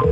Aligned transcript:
Zeg 0.00 0.08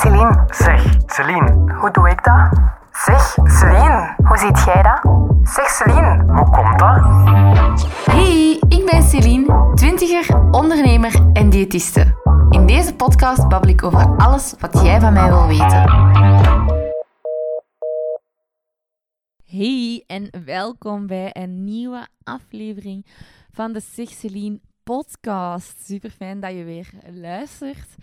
Celine, 0.00 0.44
Zeg, 0.50 0.96
Celine, 1.06 1.74
hoe 1.80 1.90
doe 1.90 2.10
ik 2.10 2.24
dat? 2.24 2.48
Zeg 2.92 3.36
Celine, 3.44 4.14
hoe 4.24 4.38
ziet 4.38 4.64
jij 4.64 4.82
dat? 4.82 5.00
Zeg 5.42 5.68
Celine, 5.68 6.24
hoe 6.26 6.50
komt 6.50 6.78
dat? 6.78 7.02
Hey, 8.10 8.62
ik 8.68 8.86
ben 8.90 9.02
Celine, 9.02 9.70
twintiger, 9.74 10.40
ondernemer 10.50 11.20
en 11.32 11.50
diëtiste. 11.50 12.14
In 12.50 12.66
deze 12.66 12.94
podcast 12.94 13.48
babbel 13.48 13.70
ik 13.70 13.82
over 13.82 14.16
alles 14.16 14.54
wat 14.58 14.82
jij 14.82 15.00
van 15.00 15.12
mij 15.12 15.28
wil 15.28 15.46
weten. 15.46 15.84
Hey 19.44 20.04
en 20.06 20.30
welkom 20.44 21.06
bij 21.06 21.30
een 21.32 21.64
nieuwe 21.64 22.06
aflevering 22.22 23.06
van 23.50 23.72
de 23.72 23.80
Zeg 23.80 24.08
Celine 24.08 24.60
podcast. 24.86 25.84
Super 25.84 26.10
fijn 26.10 26.40
dat 26.40 26.52
je 26.52 26.64
weer 26.64 26.90
luistert. 27.10 27.94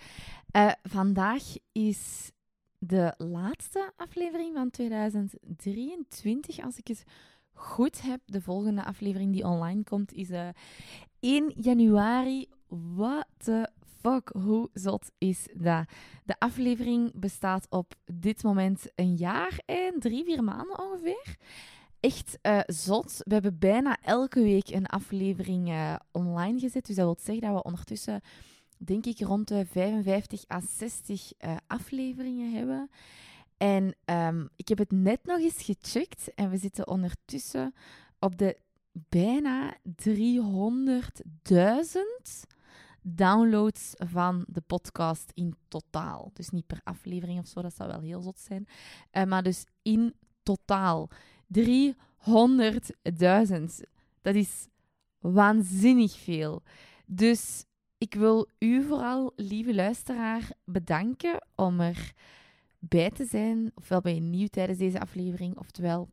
Eh, 0.52 0.72
vandaag 0.84 1.44
is 1.72 2.32
de 2.78 3.14
laatste 3.18 3.92
aflevering 3.96 4.56
van 4.56 4.70
2023, 4.70 6.60
als 6.60 6.78
ik 6.78 6.88
het 6.88 7.04
goed 7.54 8.02
heb. 8.02 8.22
De 8.26 8.42
volgende 8.42 8.84
aflevering 8.84 9.34
die 9.34 9.48
online 9.48 9.84
komt 9.84 10.14
is 10.14 10.30
uh, 10.30 10.48
1 11.20 11.54
januari. 11.56 12.48
What 12.68 13.26
the 13.38 13.70
fuck, 14.02 14.30
hoe 14.34 14.70
zot 14.74 15.12
is 15.18 15.48
dat? 15.54 15.86
De 16.24 16.36
aflevering 16.40 17.20
bestaat 17.20 17.68
op 17.70 17.94
dit 18.06 18.44
moment 18.44 18.92
een 18.96 19.16
jaar 19.16 19.60
en 19.66 20.00
drie, 20.00 20.24
vier 20.24 20.44
maanden 20.44 20.80
ongeveer. 20.80 21.38
Echt 22.04 22.38
uh, 22.42 22.60
zot. 22.66 23.22
We 23.24 23.34
hebben 23.34 23.60
bijna 23.60 23.98
elke 24.02 24.42
week 24.42 24.70
een 24.70 24.86
aflevering 24.86 25.70
uh, 25.70 25.96
online 26.12 26.60
gezet. 26.60 26.86
Dus 26.86 26.96
dat 26.96 27.06
wil 27.06 27.18
zeggen 27.20 27.48
dat 27.48 27.54
we 27.54 27.64
ondertussen, 27.64 28.22
denk 28.78 29.06
ik, 29.06 29.20
rond 29.20 29.48
de 29.48 29.66
55 29.66 30.44
à 30.52 30.62
60 30.78 31.32
uh, 31.40 31.56
afleveringen 31.68 32.54
hebben. 32.54 32.90
En 33.58 33.96
um, 34.06 34.50
ik 34.56 34.68
heb 34.68 34.78
het 34.78 34.92
net 34.92 35.20
nog 35.24 35.40
eens 35.40 35.64
gecheckt 35.64 36.34
en 36.34 36.50
we 36.50 36.58
zitten 36.58 36.88
ondertussen 36.88 37.74
op 38.20 38.38
de 38.38 38.58
bijna 38.92 39.78
300.000 40.04 40.10
downloads 43.02 43.94
van 43.98 44.46
de 44.48 44.62
podcast 44.62 45.32
in 45.34 45.56
totaal. 45.68 46.30
Dus 46.34 46.50
niet 46.50 46.68
per 46.68 46.82
aflevering 46.84 47.40
of 47.40 47.48
zo, 47.48 47.62
dat 47.62 47.76
zou 47.76 47.90
wel 47.90 48.02
heel 48.02 48.22
zot 48.22 48.40
zijn. 48.40 48.68
Maar 49.28 49.44
dus 49.44 49.66
in 49.82 50.14
totaal 50.42 51.10
300.000. 51.48 51.96
Dat 54.22 54.36
is 54.36 54.68
waanzinnig 55.20 56.18
veel. 56.18 56.64
Dus 57.06 57.66
ik 57.98 58.14
wil 58.14 58.48
u 58.60 58.84
vooral, 58.84 59.34
lieve 59.36 59.76
luisteraar, 59.76 60.52
bedanken 60.66 61.46
om 61.56 61.80
er 61.80 62.14
bij 62.80 63.10
te 63.10 63.26
zijn. 63.26 63.72
Ofwel 63.76 64.02
ben 64.02 64.16
je 64.16 64.22
nieuw 64.22 64.48
tijdens 64.48 64.78
deze 64.78 65.00
aflevering, 65.00 65.58
oftewel 65.58 66.10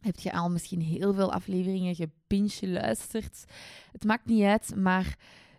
heb 0.00 0.18
je 0.18 0.32
al 0.32 0.50
misschien 0.50 0.80
heel 0.80 1.14
veel 1.14 1.32
afleveringen 1.32 1.94
gepinch 1.94 2.54
geluisterd. 2.54 3.44
Het 3.92 4.04
maakt 4.04 4.26
niet 4.26 4.42
uit, 4.42 4.76
maar 4.76 5.18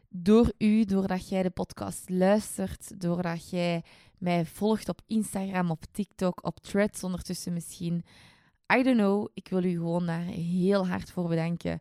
door 0.09 0.53
u, 0.57 0.85
doordat 0.85 1.29
jij 1.29 1.43
de 1.43 1.49
podcast 1.49 2.09
luistert, 2.09 3.01
doordat 3.01 3.49
jij 3.49 3.83
mij 4.17 4.45
volgt 4.45 4.89
op 4.89 5.01
Instagram, 5.07 5.69
op 5.69 5.83
TikTok, 5.91 6.45
op 6.45 6.59
Threads 6.59 7.03
ondertussen 7.03 7.53
misschien. 7.53 8.03
I 8.77 8.83
don't 8.83 8.97
know, 8.97 9.27
ik 9.33 9.47
wil 9.47 9.63
u 9.63 9.71
gewoon 9.71 10.05
daar 10.05 10.23
heel 10.23 10.87
hard 10.87 11.11
voor 11.11 11.27
bedanken. 11.27 11.79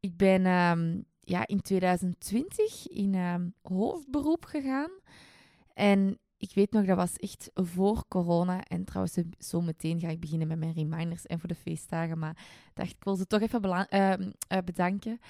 Ik 0.00 0.16
ben 0.16 0.46
um, 0.46 1.04
ja, 1.20 1.46
in 1.46 1.60
2020 1.60 2.88
in 2.88 3.14
um, 3.14 3.54
hoofdberoep 3.62 4.44
gegaan. 4.44 4.90
En 5.74 6.18
ik 6.38 6.50
weet 6.54 6.72
nog, 6.72 6.84
dat 6.84 6.96
was 6.96 7.16
echt 7.16 7.50
voor 7.54 8.04
corona. 8.08 8.64
En 8.64 8.84
trouwens, 8.84 9.18
zo 9.38 9.60
meteen 9.60 10.00
ga 10.00 10.08
ik 10.08 10.20
beginnen 10.20 10.48
met 10.48 10.58
mijn 10.58 10.72
reminders 10.72 11.26
en 11.26 11.40
voor 11.40 11.48
de 11.48 11.54
feestdagen. 11.54 12.18
Maar 12.18 12.36
dacht, 12.74 12.90
ik 12.90 13.04
wil 13.04 13.16
ze 13.16 13.26
toch 13.26 13.40
even 13.40 13.86
uh, 13.90 14.12
uh, 14.12 14.58
bedanken. 14.64 15.20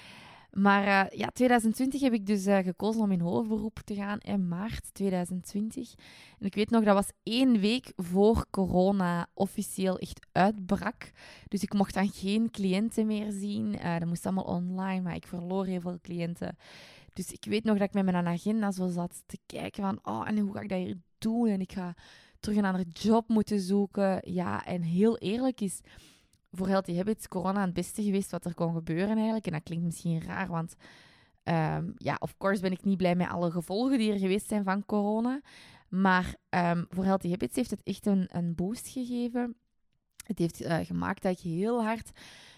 Maar 0.57 0.83
uh, 0.87 1.19
ja, 1.19 1.27
2020 1.33 2.01
heb 2.01 2.13
ik 2.13 2.25
dus 2.25 2.47
uh, 2.47 2.57
gekozen 2.57 3.01
om 3.01 3.11
in 3.11 3.19
hoofdberoep 3.19 3.79
te 3.85 3.95
gaan 3.95 4.19
in 4.19 4.47
maart 4.47 4.93
2020. 4.93 5.93
En 6.39 6.45
ik 6.45 6.55
weet 6.55 6.69
nog, 6.69 6.83
dat 6.83 6.93
was 6.93 7.11
één 7.23 7.59
week 7.59 7.93
voor 7.95 8.45
corona 8.49 9.27
officieel 9.33 9.97
echt 9.97 10.27
uitbrak. 10.31 11.11
Dus 11.47 11.63
ik 11.63 11.73
mocht 11.73 11.93
dan 11.93 12.09
geen 12.09 12.51
cliënten 12.51 13.05
meer 13.05 13.31
zien. 13.31 13.73
Uh, 13.73 13.99
dat 13.99 14.07
moest 14.07 14.25
allemaal 14.25 14.43
online, 14.43 15.01
maar 15.01 15.15
ik 15.15 15.27
verloor 15.27 15.65
heel 15.65 15.81
veel 15.81 15.99
cliënten. 16.01 16.57
Dus 17.13 17.31
ik 17.31 17.45
weet 17.45 17.63
nog 17.63 17.77
dat 17.77 17.87
ik 17.87 17.93
met 17.93 18.05
mijn 18.05 18.27
agenda 18.27 18.71
zo 18.71 18.87
zat 18.87 19.23
te 19.25 19.37
kijken 19.45 19.83
van, 19.83 19.99
oh, 20.03 20.27
en 20.27 20.37
hoe 20.37 20.53
ga 20.53 20.61
ik 20.61 20.69
dat 20.69 20.79
hier 20.79 20.97
doen? 21.17 21.47
En 21.47 21.61
ik 21.61 21.71
ga 21.71 21.95
terug 22.39 22.57
een 22.57 22.65
andere 22.65 22.89
job 22.93 23.29
moeten 23.29 23.59
zoeken. 23.59 24.19
Ja, 24.33 24.65
en 24.65 24.81
heel 24.81 25.17
eerlijk 25.17 25.61
is 25.61 25.81
voor 26.51 26.67
Healthy 26.67 26.95
Habits 26.95 27.27
corona 27.27 27.61
het 27.61 27.73
beste 27.73 28.03
geweest 28.03 28.31
wat 28.31 28.45
er 28.45 28.53
kon 28.53 28.73
gebeuren 28.73 29.15
eigenlijk. 29.15 29.45
En 29.45 29.51
dat 29.51 29.63
klinkt 29.63 29.85
misschien 29.85 30.21
raar, 30.21 30.47
want 30.47 30.75
um, 31.43 31.93
ja, 31.97 32.17
of 32.19 32.37
course 32.37 32.61
ben 32.61 32.71
ik 32.71 32.83
niet 32.83 32.97
blij 32.97 33.15
met 33.15 33.29
alle 33.29 33.51
gevolgen 33.51 33.97
die 33.97 34.11
er 34.11 34.19
geweest 34.19 34.47
zijn 34.47 34.63
van 34.63 34.85
corona. 34.85 35.41
Maar 35.89 36.35
um, 36.49 36.85
voor 36.89 37.03
Healthy 37.03 37.29
Habits 37.29 37.55
heeft 37.55 37.71
het 37.71 37.83
echt 37.83 38.05
een, 38.05 38.29
een 38.31 38.55
boost 38.55 38.87
gegeven. 38.87 39.55
Het 40.25 40.39
heeft 40.39 40.61
uh, 40.61 40.77
gemaakt 40.77 41.21
dat 41.21 41.31
ik 41.31 41.39
heel 41.39 41.83
hard 41.83 42.11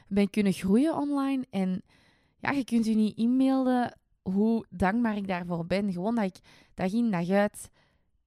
ben 0.07 0.29
kunnen 0.29 0.53
groeien 0.53 0.97
online. 0.97 1.45
En 1.49 1.81
ja, 2.37 2.51
je 2.51 2.63
kunt 2.63 2.87
u 2.87 2.93
niet 2.93 3.17
inbeelden 3.17 3.97
hoe 4.21 4.65
dankbaar 4.69 5.17
ik 5.17 5.27
daarvoor 5.27 5.65
ben. 5.65 5.91
Gewoon 5.91 6.15
dat 6.15 6.25
ik 6.25 6.39
dag 6.73 6.93
in 6.93 7.11
dag 7.11 7.29
uit 7.29 7.69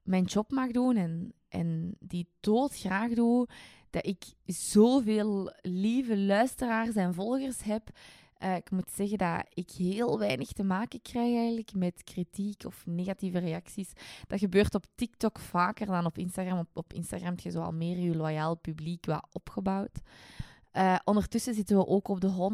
mijn 0.03 0.25
job 0.25 0.51
mag 0.51 0.71
doen 0.71 0.97
en, 0.97 1.33
en 1.49 1.97
die 1.99 2.29
doodgraag 2.41 3.11
doe 3.13 3.49
dat 3.93 4.07
ik 4.07 4.25
zoveel 4.47 5.53
lieve 5.61 6.19
luisteraars 6.19 6.95
en 6.95 7.15
volgers 7.15 7.63
heb. 7.63 7.91
Uh, 8.43 8.57
ik 8.57 8.71
moet 8.71 8.91
zeggen 8.91 9.19
dat 9.19 9.47
ik 9.55 9.71
heel 9.71 10.19
weinig 10.19 10.53
te 10.53 10.63
maken 10.63 11.03
krijg 11.03 11.37
eigenlijk 11.37 11.75
met 11.75 12.05
kritiek 12.05 12.65
of 12.67 12.87
negatieve 12.87 13.39
reacties. 13.39 13.93
Dat 14.27 14.39
gebeurt 14.39 14.75
op 14.75 14.85
TikTok 14.95 15.39
vaker 15.39 15.87
dan 15.87 16.07
op 16.07 16.19
Instagram. 16.19 16.59
Op, 16.59 16.69
op 16.75 16.93
Instagram 16.93 17.29
heb 17.29 17.41
je 17.41 17.51
zo 17.51 17.61
al 17.61 17.73
meer 17.73 17.99
je 17.99 18.17
loyaal 18.17 18.57
publiek 18.57 19.07
wat 19.07 19.27
opgebouwd. 19.33 20.01
Uh, 20.73 20.97
ondertussen 21.05 21.55
zitten 21.55 21.77
we 21.77 21.87
ook 21.87 22.09
op 22.09 22.21
de 22.21 22.51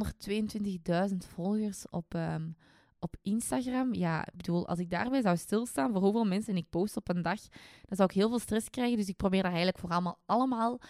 122.000 1.11 1.17
volgers 1.35 1.89
op, 1.91 2.15
um, 2.15 2.57
op 3.01 3.17
Instagram. 3.23 3.95
Ja, 3.95 4.27
ik 4.27 4.37
bedoel, 4.37 4.69
als 4.69 4.79
ik 4.79 4.91
daarbij 4.91 5.23
zou 5.23 5.37
stilstaan 5.37 5.93
voor 5.93 6.03
hoeveel 6.03 6.25
mensen 6.25 6.57
ik 6.57 6.71
post 6.71 6.97
op 6.97 7.09
een 7.09 7.23
dag, 7.23 7.41
dan 7.85 7.97
zou 7.97 8.09
ik 8.09 8.15
heel 8.15 8.29
veel 8.29 8.39
stress 8.39 8.71
krijgen. 8.71 8.97
Dus 8.97 9.09
ik 9.09 9.17
probeer 9.17 9.43
daar 9.43 9.51
eigenlijk 9.53 9.79
voor 9.79 9.91
allemaal, 9.91 10.19
allemaal 10.27 10.81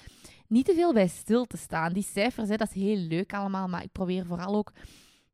niet 0.46 0.64
te 0.64 0.74
veel 0.74 0.92
bij 0.92 1.08
stil 1.08 1.44
te 1.44 1.56
staan. 1.56 1.92
Die 1.92 2.02
cijfers, 2.02 2.48
hè, 2.48 2.56
dat 2.56 2.68
is 2.68 2.82
heel 2.82 2.96
leuk 2.96 3.34
allemaal, 3.34 3.68
maar 3.68 3.82
ik 3.82 3.92
probeer 3.92 4.26
vooral 4.26 4.54
ook 4.54 4.72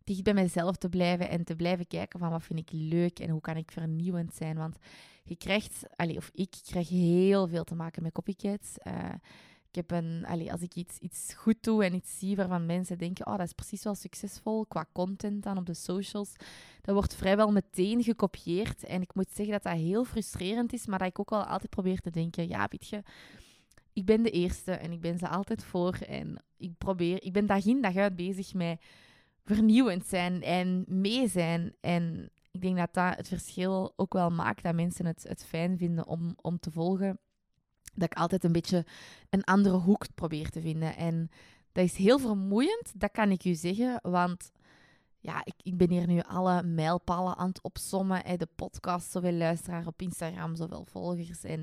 dicht 0.05 0.23
bij 0.23 0.35
mezelf 0.35 0.77
te 0.77 0.89
blijven 0.89 1.29
en 1.29 1.45
te 1.45 1.57
blijven 1.57 1.87
kijken 1.87 2.19
van 2.19 2.31
wat 2.31 2.43
vind 2.43 2.59
ik 2.59 2.69
leuk 2.73 3.19
en 3.19 3.31
hoe 3.31 3.41
kan 3.41 3.57
ik 3.57 3.71
vernieuwend 3.71 4.35
zijn. 4.35 4.57
Want 4.57 4.77
je 5.25 5.37
krijgt, 5.37 5.83
allez, 5.97 6.17
of 6.17 6.31
ik 6.33 6.57
krijg 6.65 6.89
heel 6.89 7.49
veel 7.49 7.65
te 7.65 7.75
maken 7.75 8.03
met 8.03 8.13
copycats. 8.13 8.77
Uh, 8.87 8.95
ik 9.75 9.89
heb 9.89 9.91
een, 9.91 10.51
als 10.51 10.61
ik 10.61 10.75
iets, 10.75 10.99
iets 10.99 11.35
goed 11.35 11.57
doe 11.61 11.85
en 11.85 11.95
iets 11.95 12.19
zie 12.19 12.37
waarvan 12.37 12.67
mensen 12.67 12.99
denken, 12.99 13.27
oh, 13.27 13.37
dat 13.37 13.47
is 13.47 13.53
precies 13.53 13.85
wel 13.85 13.95
succesvol 13.95 14.67
qua 14.67 14.87
content 14.93 15.43
dan 15.43 15.59
op 15.59 15.67
de 15.67 15.75
socials, 15.75 16.33
dat 16.81 16.95
wordt 16.95 17.15
vrijwel 17.15 17.53
meteen 17.53 18.03
gekopieerd. 18.03 18.85
En 18.85 19.03
ik 19.03 19.15
moet 19.15 19.31
zeggen 19.33 19.53
dat 19.53 19.63
dat 19.63 19.73
heel 19.73 20.05
frustrerend 20.05 20.73
is, 20.73 20.87
maar 20.87 20.99
dat 20.99 21.09
ik 21.09 21.19
ook 21.19 21.31
wel 21.31 21.45
altijd 21.45 21.71
probeer 21.71 22.01
te 22.01 22.11
denken, 22.11 22.49
ja, 22.49 22.67
weet 22.71 22.89
je, 22.89 23.03
ik 23.93 24.05
ben 24.05 24.23
de 24.23 24.31
eerste 24.31 24.73
en 24.73 24.93
ik 24.93 25.01
ben 25.01 25.19
ze 25.19 25.29
altijd 25.29 25.65
voor. 25.65 25.95
En 25.95 26.43
ik 26.57 26.79
probeer, 26.79 27.23
ik 27.23 27.33
ben 27.33 27.47
dag 27.47 27.65
in 27.65 27.83
dag 27.83 27.97
uit 27.97 28.17
bezig 28.17 28.55
met 28.55 28.81
vernieuwend 29.45 30.07
zijn 30.07 30.43
en 30.43 30.85
mee 30.87 31.29
zijn. 31.29 31.75
En 31.81 32.31
ik 32.51 32.61
denk 32.61 32.77
dat 32.77 32.95
dat 32.95 33.17
het 33.17 33.29
verschil 33.29 33.93
ook 33.97 34.13
wel 34.13 34.31
maakt 34.31 34.63
dat 34.63 34.75
mensen 34.75 35.07
het, 35.07 35.25
het 35.29 35.45
fijn 35.45 35.79
vinden 35.79 36.07
om, 36.07 36.35
om 36.41 36.59
te 36.59 36.71
volgen. 36.71 37.19
Dat 37.95 38.11
ik 38.13 38.19
altijd 38.19 38.45
een 38.45 38.53
beetje 38.53 38.85
een 39.31 39.45
andere 39.45 39.77
hoek 39.77 40.07
probeer 40.15 40.51
te 40.51 40.61
vinden. 40.61 40.97
En 40.97 41.31
dat 41.73 41.85
is 41.85 41.97
heel 41.97 42.19
vermoeiend, 42.19 42.93
dat 43.01 43.11
kan 43.11 43.31
ik 43.31 43.45
u 43.45 43.55
zeggen. 43.55 43.99
Want 44.03 44.53
ja, 45.19 45.41
ik, 45.45 45.55
ik 45.63 45.77
ben 45.77 45.91
hier 45.91 46.07
nu 46.07 46.21
alle 46.21 46.63
mijlpalen 46.63 47.37
aan 47.37 47.49
het 47.49 47.63
opsommen. 47.63 48.21
Hè, 48.25 48.37
de 48.37 48.49
podcast, 48.55 49.11
zoveel 49.11 49.33
luisteraars 49.33 49.87
op 49.87 50.03
Instagram, 50.03 50.57
zoveel 50.57 50.85
volgers. 50.85 51.45
En 51.45 51.61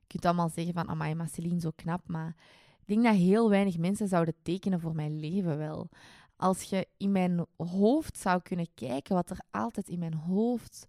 je 0.00 0.06
kunt 0.06 0.24
allemaal 0.24 0.48
zeggen 0.48 0.74
van, 0.74 0.88
amai, 0.88 1.14
maar 1.14 1.28
Celine, 1.28 1.60
zo 1.60 1.70
knap. 1.76 2.08
Maar 2.08 2.36
ik 2.80 2.86
denk 2.86 3.04
dat 3.04 3.14
heel 3.14 3.50
weinig 3.50 3.78
mensen 3.78 4.08
zouden 4.08 4.34
tekenen 4.42 4.80
voor 4.80 4.94
mijn 4.94 5.20
leven 5.20 5.58
wel. 5.58 5.88
Als 6.36 6.62
je 6.62 6.88
in 6.96 7.12
mijn 7.12 7.46
hoofd 7.56 8.18
zou 8.18 8.42
kunnen 8.42 8.68
kijken 8.74 9.14
wat 9.14 9.30
er 9.30 9.40
altijd 9.50 9.88
in 9.88 9.98
mijn 9.98 10.14
hoofd 10.14 10.86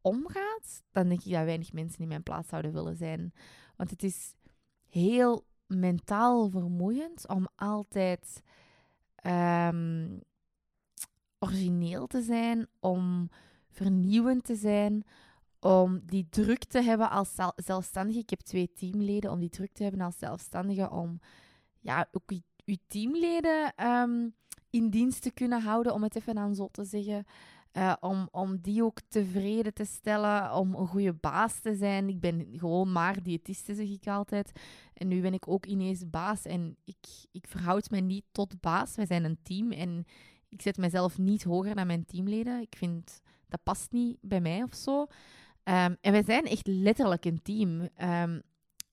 omgaat, 0.00 0.82
dan 0.90 1.08
denk 1.08 1.24
ik 1.24 1.32
dat 1.32 1.44
weinig 1.44 1.72
mensen 1.72 2.00
in 2.00 2.08
mijn 2.08 2.22
plaats 2.22 2.48
zouden 2.48 2.72
willen 2.72 2.96
zijn. 2.96 3.32
Want 3.76 3.90
het 3.90 4.02
is 4.02 4.34
heel 4.88 5.44
mentaal 5.66 6.50
vermoeiend 6.50 7.28
om 7.28 7.48
altijd 7.56 8.42
um, 9.26 10.22
origineel 11.38 12.06
te 12.06 12.22
zijn, 12.22 12.66
om 12.80 13.30
vernieuwend 13.68 14.44
te 14.44 14.54
zijn, 14.54 15.04
om 15.60 16.00
die 16.06 16.26
druk 16.30 16.64
te 16.64 16.80
hebben 16.80 17.10
als 17.10 17.34
zelfstandige. 17.56 18.18
Ik 18.18 18.30
heb 18.30 18.40
twee 18.40 18.72
teamleden, 18.72 19.30
om 19.30 19.38
die 19.38 19.48
druk 19.48 19.72
te 19.72 19.82
hebben 19.82 20.00
als 20.00 20.18
zelfstandige, 20.18 20.90
om 20.90 21.20
ja, 21.80 22.08
ook 22.12 22.32
uw 22.64 22.76
teamleden 22.86 23.74
ehm, 23.74 24.28
in 24.70 24.90
dienst 24.90 25.22
te 25.22 25.30
kunnen 25.30 25.62
houden, 25.62 25.94
om 25.94 26.02
het 26.02 26.16
even 26.16 26.38
aan 26.38 26.54
zo 26.54 26.68
te 26.72 26.84
zeggen. 26.84 27.24
Uh, 27.72 27.92
om, 28.00 28.28
om 28.30 28.58
die 28.60 28.84
ook 28.84 29.00
tevreden 29.08 29.74
te 29.74 29.84
stellen, 29.84 30.54
om 30.54 30.74
een 30.74 30.86
goede 30.86 31.12
baas 31.12 31.60
te 31.60 31.74
zijn. 31.74 32.08
Ik 32.08 32.20
ben 32.20 32.46
gewoon 32.52 32.92
maar 32.92 33.22
diëtiste, 33.22 33.74
zeg 33.74 33.88
ik 33.88 34.06
altijd. 34.06 34.52
En 34.94 35.08
nu 35.08 35.20
ben 35.20 35.34
ik 35.34 35.48
ook 35.48 35.66
ineens 35.66 36.10
baas 36.10 36.44
en 36.44 36.76
ik, 36.84 36.96
ik 37.32 37.46
verhoud 37.48 37.90
me 37.90 38.00
niet 38.00 38.24
tot 38.32 38.60
baas. 38.60 38.94
Wij 38.94 39.06
zijn 39.06 39.24
een 39.24 39.38
team 39.42 39.72
en 39.72 40.04
ik 40.48 40.62
zet 40.62 40.76
mezelf 40.76 41.18
niet 41.18 41.42
hoger 41.42 41.74
dan 41.74 41.86
mijn 41.86 42.04
teamleden. 42.04 42.60
Ik 42.60 42.76
vind 42.76 43.20
dat 43.48 43.62
past 43.62 43.92
niet 43.92 44.18
bij 44.20 44.40
mij 44.40 44.62
of 44.62 44.74
zo. 44.74 45.00
Um, 45.00 45.96
en 46.00 46.12
wij 46.12 46.24
zijn 46.24 46.44
echt 46.44 46.66
letterlijk 46.66 47.24
een 47.24 47.42
team. 47.42 47.88
Um, 48.02 48.42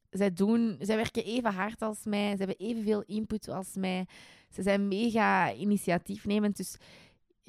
zij, 0.10 0.34
doen, 0.34 0.78
zij 0.80 0.96
werken 0.96 1.24
even 1.24 1.54
hard 1.54 1.82
als 1.82 2.04
mij. 2.04 2.32
Ze 2.32 2.38
hebben 2.38 2.58
evenveel 2.58 3.02
input 3.02 3.50
als 3.50 3.76
mij. 3.76 4.08
Ze 4.50 4.62
zijn 4.62 4.88
mega 4.88 5.54
initiatiefnemend. 5.54 6.58
Dus 6.58 6.78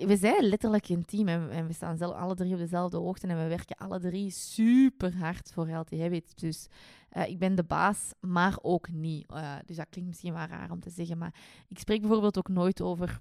we 0.07 0.17
zijn 0.17 0.45
letterlijk 0.45 0.89
een 0.89 1.05
team 1.05 1.29
en, 1.29 1.67
we 1.67 1.73
staan 1.73 1.97
zelf, 1.97 2.15
alle 2.15 2.35
drie 2.35 2.53
op 2.53 2.59
dezelfde 2.59 2.97
hoogte 2.97 3.27
en 3.27 3.43
we 3.43 3.49
werken 3.49 3.77
alle 3.77 4.01
drie 4.01 4.31
super 4.31 5.17
hard 5.17 5.53
voor 5.53 5.69
Healthy 5.69 5.99
Habits. 5.99 6.35
Dus 6.35 6.67
uh, 7.13 7.29
ik 7.29 7.39
ben 7.39 7.55
de 7.55 7.65
baas, 7.65 8.13
maar 8.21 8.59
ook 8.63 8.91
niet. 8.91 9.31
Uh, 9.33 9.57
dus 9.65 9.77
dat 9.77 9.87
klinkt 9.91 10.11
misschien 10.11 10.33
wel 10.33 10.47
raar 10.47 10.71
om 10.71 10.81
te 10.81 10.91
zeggen, 10.91 11.19
maar 11.19 11.35
ik 11.69 11.79
spreek 11.79 12.01
bijvoorbeeld 12.01 12.39
ook 12.39 12.49
nooit 12.49 12.81
over 12.81 13.21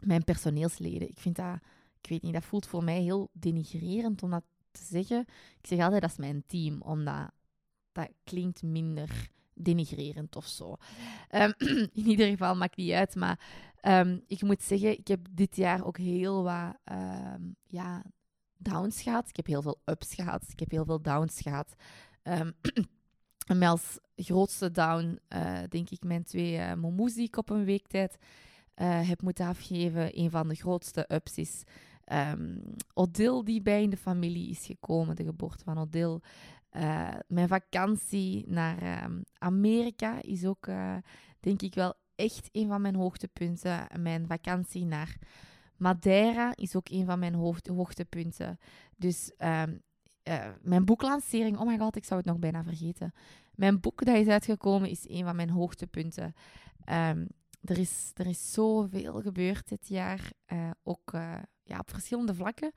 mijn 0.00 0.24
personeelsleden. 0.24 1.08
Ik 1.08 1.18
vind 1.18 1.36
dat, 1.36 1.58
ik 2.00 2.08
weet 2.08 2.22
niet, 2.22 2.32
dat 2.32 2.44
voelt 2.44 2.66
voor 2.66 2.84
mij 2.84 3.00
heel 3.00 3.28
denigrerend 3.32 4.22
om 4.22 4.30
dat 4.30 4.44
te 4.70 4.84
zeggen. 4.84 5.20
Ik 5.60 5.66
zeg 5.66 5.78
altijd 5.80 6.00
dat 6.00 6.10
is 6.10 6.16
mijn 6.16 6.44
team, 6.46 6.80
omdat 6.82 7.30
dat 7.92 8.08
klinkt 8.24 8.62
minder 8.62 9.30
denigrerend 9.54 10.36
of 10.36 10.46
zo. 10.46 10.76
Um, 11.30 11.52
in 11.92 12.06
ieder 12.06 12.26
geval 12.26 12.54
maakt 12.54 12.76
niet 12.76 12.92
uit, 12.92 13.14
maar 13.14 13.40
um, 13.82 14.22
ik 14.26 14.42
moet 14.42 14.62
zeggen, 14.62 14.98
ik 14.98 15.08
heb 15.08 15.26
dit 15.30 15.56
jaar 15.56 15.84
ook 15.84 15.98
heel 15.98 16.42
wat 16.42 16.76
um, 16.92 17.56
ja, 17.66 18.02
downs 18.56 19.02
gehad. 19.02 19.28
Ik 19.28 19.36
heb 19.36 19.46
heel 19.46 19.62
veel 19.62 19.80
ups 19.84 20.14
gehad. 20.14 20.44
Ik 20.48 20.58
heb 20.58 20.70
heel 20.70 20.84
veel 20.84 21.02
downs 21.02 21.40
gehad. 21.40 21.74
Um, 22.22 22.52
en 23.46 23.62
als 23.62 23.98
grootste 24.16 24.70
down, 24.70 25.18
uh, 25.28 25.58
denk 25.68 25.90
ik, 25.90 26.02
mijn 26.04 26.24
twee 26.24 26.56
uh, 26.56 26.74
momoes 26.74 27.14
die 27.14 27.26
ik 27.26 27.36
op 27.36 27.50
een 27.50 27.64
week 27.64 27.86
tijd 27.86 28.18
uh, 28.76 29.08
heb 29.08 29.22
moeten 29.22 29.46
afgeven. 29.46 30.18
Een 30.18 30.30
van 30.30 30.48
de 30.48 30.54
grootste 30.54 31.04
ups 31.08 31.36
is 31.36 31.62
um, 32.12 32.62
Odile, 32.94 33.44
die 33.44 33.62
bij 33.62 33.82
in 33.82 33.90
de 33.90 33.96
familie 33.96 34.50
is 34.50 34.66
gekomen, 34.66 35.16
de 35.16 35.24
geboorte 35.24 35.64
van 35.64 35.78
Odile. 36.72 37.24
mijn 37.26 37.48
vakantie 37.48 38.44
naar 38.48 39.08
Amerika 39.38 40.22
is 40.22 40.44
ook, 40.44 40.66
denk 41.40 41.62
ik, 41.62 41.74
wel 41.74 41.94
echt 42.14 42.48
een 42.52 42.68
van 42.68 42.80
mijn 42.80 42.94
hoogtepunten. 42.94 43.86
Mijn 44.00 44.26
vakantie 44.26 44.84
naar 44.84 45.16
Madeira 45.76 46.56
is 46.56 46.76
ook 46.76 46.88
een 46.88 47.06
van 47.06 47.18
mijn 47.18 47.34
hoogtepunten. 47.68 48.58
Dus 48.96 49.32
um, 49.38 49.82
uh, 50.28 50.48
mijn 50.60 50.84
boeklancering, 50.84 51.58
oh 51.58 51.66
my 51.66 51.78
god, 51.78 51.96
ik 51.96 52.04
zou 52.04 52.20
het 52.20 52.28
nog 52.28 52.38
bijna 52.38 52.62
vergeten. 52.62 53.12
Mijn 53.54 53.80
boek 53.80 54.04
dat 54.04 54.16
is 54.16 54.26
uitgekomen 54.26 54.90
is 54.90 55.08
een 55.08 55.24
van 55.24 55.36
mijn 55.36 55.50
hoogtepunten. 55.50 56.34
Um, 56.90 57.26
er, 57.64 57.78
is, 57.78 58.10
er 58.14 58.26
is 58.26 58.52
zoveel 58.52 59.20
gebeurd 59.20 59.68
dit 59.68 59.88
jaar, 59.88 60.32
ook 60.82 61.10
ja, 61.62 61.78
op 61.78 61.90
verschillende 61.90 62.34
vlakken. 62.34 62.72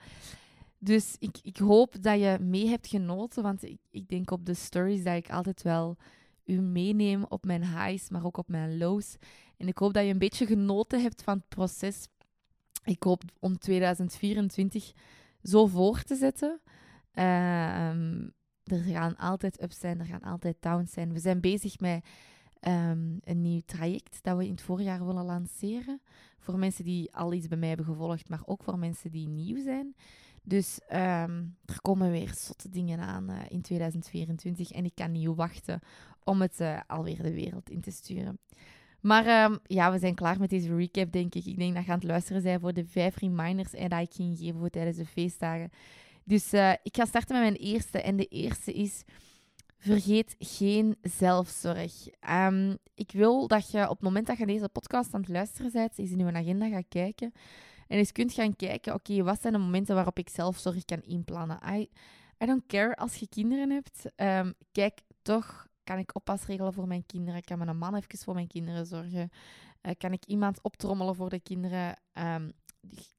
Dus 0.80 1.16
ik, 1.20 1.38
ik 1.44 1.58
hoop 1.58 2.04
dat 2.04 2.20
je 2.20 2.38
mee 2.42 2.68
hebt 2.68 2.88
genoten, 2.88 3.44
want 3.44 3.64
ik, 3.64 3.80
ik 3.92 4.08
denk 4.08 4.32
op 4.32 4.46
de 4.46 4.54
stories 4.54 5.04
dat 5.04 5.16
ik 5.16 5.30
altijd 5.30 5.62
wel 5.62 5.98
u 6.46 6.62
meeneem 6.62 7.26
op 7.30 7.46
mijn 7.46 7.64
highs, 7.64 8.10
maar 8.10 8.26
ook 8.26 8.38
op 8.38 8.48
mijn 8.48 8.78
lows. 8.78 9.16
En 9.58 9.68
ik 9.68 9.78
hoop 9.78 9.94
dat 9.94 10.04
je 10.04 10.10
een 10.10 10.18
beetje 10.18 10.46
genoten 10.46 11.02
hebt 11.02 11.24
van 11.24 11.38
het 11.38 11.48
proces. 11.48 12.08
Ik 12.84 13.04
hoop 13.04 13.24
om 13.40 13.58
2024 13.58 14.92
zo 15.44 15.66
voor 15.66 16.04
te 16.04 16.16
zetten. 16.16 16.62
Uh, 17.14 18.22
er 18.64 18.84
gaan 18.84 19.16
altijd 19.16 19.62
ups 19.62 19.80
zijn, 19.80 20.00
er 20.00 20.06
gaan 20.06 20.22
altijd 20.22 20.56
downs 20.60 20.92
zijn. 20.92 21.14
We 21.14 21.20
zijn 21.20 21.42
bezig 21.42 21.80
met 21.80 22.06
um, 22.68 23.20
een 23.24 23.42
nieuw 23.42 23.62
traject 23.66 24.20
dat 24.22 24.38
we 24.38 24.46
in 24.46 24.52
het 24.52 24.62
voorjaar 24.62 25.06
willen 25.06 25.26
lanceren. 25.26 26.02
Voor 26.40 26.60
mensen 26.60 26.84
die 26.84 27.16
al 27.16 27.34
iets 27.34 27.48
bij 27.48 27.58
mij 27.58 27.68
hebben 27.68 27.86
gevolgd, 27.86 28.30
maar 28.30 28.42
ook 28.46 28.64
voor 28.64 28.80
mensen 28.80 29.12
die 29.12 29.28
nieuw 29.28 29.64
zijn. 29.64 29.96
Dus 30.46 30.80
um, 30.90 31.58
er 31.66 31.82
komen 31.82 32.12
weer 32.12 32.34
zotte 32.36 32.70
dingen 32.70 33.00
aan 33.00 33.32
uh, 33.32 33.38
in 33.50 33.62
2024 33.62 34.72
en 34.72 34.86
ik 34.86 34.96
kan 34.96 35.12
niet 35.12 35.36
wachten 35.36 35.80
om 36.24 36.42
het 36.42 36.60
uh, 36.60 36.80
alweer 36.88 37.22
de 37.22 37.34
wereld 37.34 37.70
in 37.70 37.82
te 37.82 37.92
sturen. 37.92 38.40
Maar 39.00 39.52
um, 39.52 39.60
ja, 39.64 39.92
we 39.92 40.00
zijn 40.00 40.16
klaar 40.16 40.40
met 40.40 40.50
deze 40.50 40.76
recap, 40.76 41.12
denk 41.12 41.36
ik. 41.36 41.46
Ik 41.46 41.58
denk 41.58 41.76
dat 41.76 41.86
je 41.86 41.92
aan 41.92 41.98
het 41.98 42.08
luisteren 42.08 42.42
zijn 42.42 42.60
voor 42.60 42.74
de 42.74 42.86
vijf 42.86 43.18
reminders 43.18 43.74
en 43.74 43.90
dat 43.90 44.02
ik 44.02 44.14
ging 44.14 44.38
geven 44.38 44.60
voor 44.60 44.70
tijdens 44.70 44.98
de 44.98 45.06
feestdagen. 45.06 45.70
Dus 46.24 46.54
uh, 46.54 46.72
ik 46.72 46.96
ga 46.96 47.06
starten 47.06 47.40
met 47.40 47.50
mijn 47.50 47.72
eerste. 47.72 48.02
En 48.02 48.16
de 48.16 48.26
eerste 48.26 48.74
is: 48.74 49.04
vergeet 49.78 50.36
geen 50.40 50.98
zelfzorg. 51.02 51.94
Um, 52.30 52.78
ik 52.96 53.12
wil 53.12 53.48
dat 53.48 53.72
je 53.72 53.84
op 53.84 53.96
het 53.96 54.02
moment 54.02 54.28
dat 54.28 54.38
je 54.38 54.46
deze 54.46 54.70
podcast 54.70 55.14
aan 55.14 55.22
het 55.22 55.30
luisteren 55.30 55.72
bent, 55.72 55.98
eens 55.98 56.12
in 56.12 56.18
je 56.18 56.34
agenda 56.34 56.70
gaat 56.70 56.88
kijken. 56.90 57.34
En 57.88 57.98
eens 57.98 58.12
kunt 58.12 58.34
gaan 58.34 58.56
kijken: 58.56 58.94
oké, 58.94 59.24
wat 59.24 59.42
zijn 59.42 59.54
de 59.54 59.60
momenten 59.60 59.96
waarop 59.96 60.18
ik 60.18 60.30
zelfzorg 60.30 60.86
kan 60.86 61.02
inplannen? 61.02 61.60
I, 61.74 61.90
don't 62.38 62.66
care 62.68 62.96
als 62.96 63.16
je 63.16 63.28
kinderen 63.28 63.70
hebt. 63.70 64.06
Um, 64.16 64.54
kijk 64.72 65.02
toch 65.22 65.68
kan 65.84 65.98
ik 65.98 66.16
oppas 66.16 66.46
regelen 66.46 66.74
voor 66.74 66.88
mijn 66.88 67.06
kinderen? 67.06 67.44
Kan 67.44 67.58
mijn 67.58 67.78
man 67.78 67.96
even 67.96 68.18
voor 68.18 68.34
mijn 68.34 68.48
kinderen 68.48 68.86
zorgen? 68.86 69.30
Uh, 69.82 69.92
kan 69.98 70.14
ik 70.14 70.26
iemand 70.26 70.62
optrommelen 70.62 71.16
voor 71.16 71.30
de 71.30 71.40
kinderen? 71.40 72.00
Um, 72.14 72.52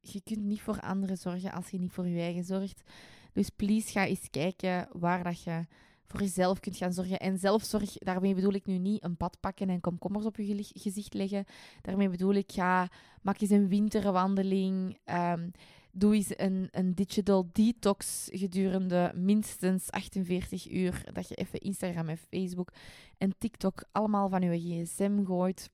je 0.01 0.21
kunt 0.25 0.43
niet 0.43 0.61
voor 0.61 0.81
anderen 0.81 1.17
zorgen 1.17 1.53
als 1.53 1.71
je 1.71 1.79
niet 1.79 1.93
voor 1.93 2.07
je 2.07 2.21
eigen 2.21 2.45
zorgt. 2.45 2.91
Dus 3.33 3.51
please 3.51 3.91
ga 3.91 4.07
eens 4.07 4.31
kijken 4.31 4.89
waar 4.93 5.25
dat 5.25 5.43
je 5.43 5.67
voor 6.07 6.21
jezelf 6.21 6.61
kunt 6.61 6.77
gaan 6.77 6.93
zorgen. 6.93 7.19
En 7.19 7.39
zelfzorg, 7.39 7.93
daarmee 7.93 8.35
bedoel 8.35 8.53
ik 8.53 8.67
nu 8.67 8.79
niet 8.79 9.05
een 9.05 9.17
pad 9.17 9.41
pakken 9.41 9.69
en 9.69 9.81
komkommers 9.81 10.25
op 10.25 10.37
je 10.37 10.71
gezicht 10.75 11.15
leggen. 11.15 11.45
Daarmee 11.81 12.09
bedoel 12.09 12.35
ik, 12.35 12.53
ga, 12.53 12.89
maak 13.23 13.41
eens 13.41 13.51
een 13.51 13.69
winterwandeling. 13.69 14.99
Um, 15.05 15.51
doe 15.93 16.15
eens 16.15 16.39
een, 16.39 16.69
een 16.71 16.95
digital 16.95 17.49
detox 17.53 18.29
gedurende 18.33 19.13
minstens 19.15 19.91
48 19.91 20.71
uur. 20.71 21.05
Dat 21.13 21.29
je 21.29 21.35
even 21.35 21.61
Instagram 21.61 22.09
en 22.09 22.19
Facebook 22.19 22.73
en 23.19 23.35
TikTok 23.39 23.85
allemaal 23.93 24.29
van 24.29 24.43
je 24.43 24.85
gsm 24.85 25.25
gooit. 25.25 25.71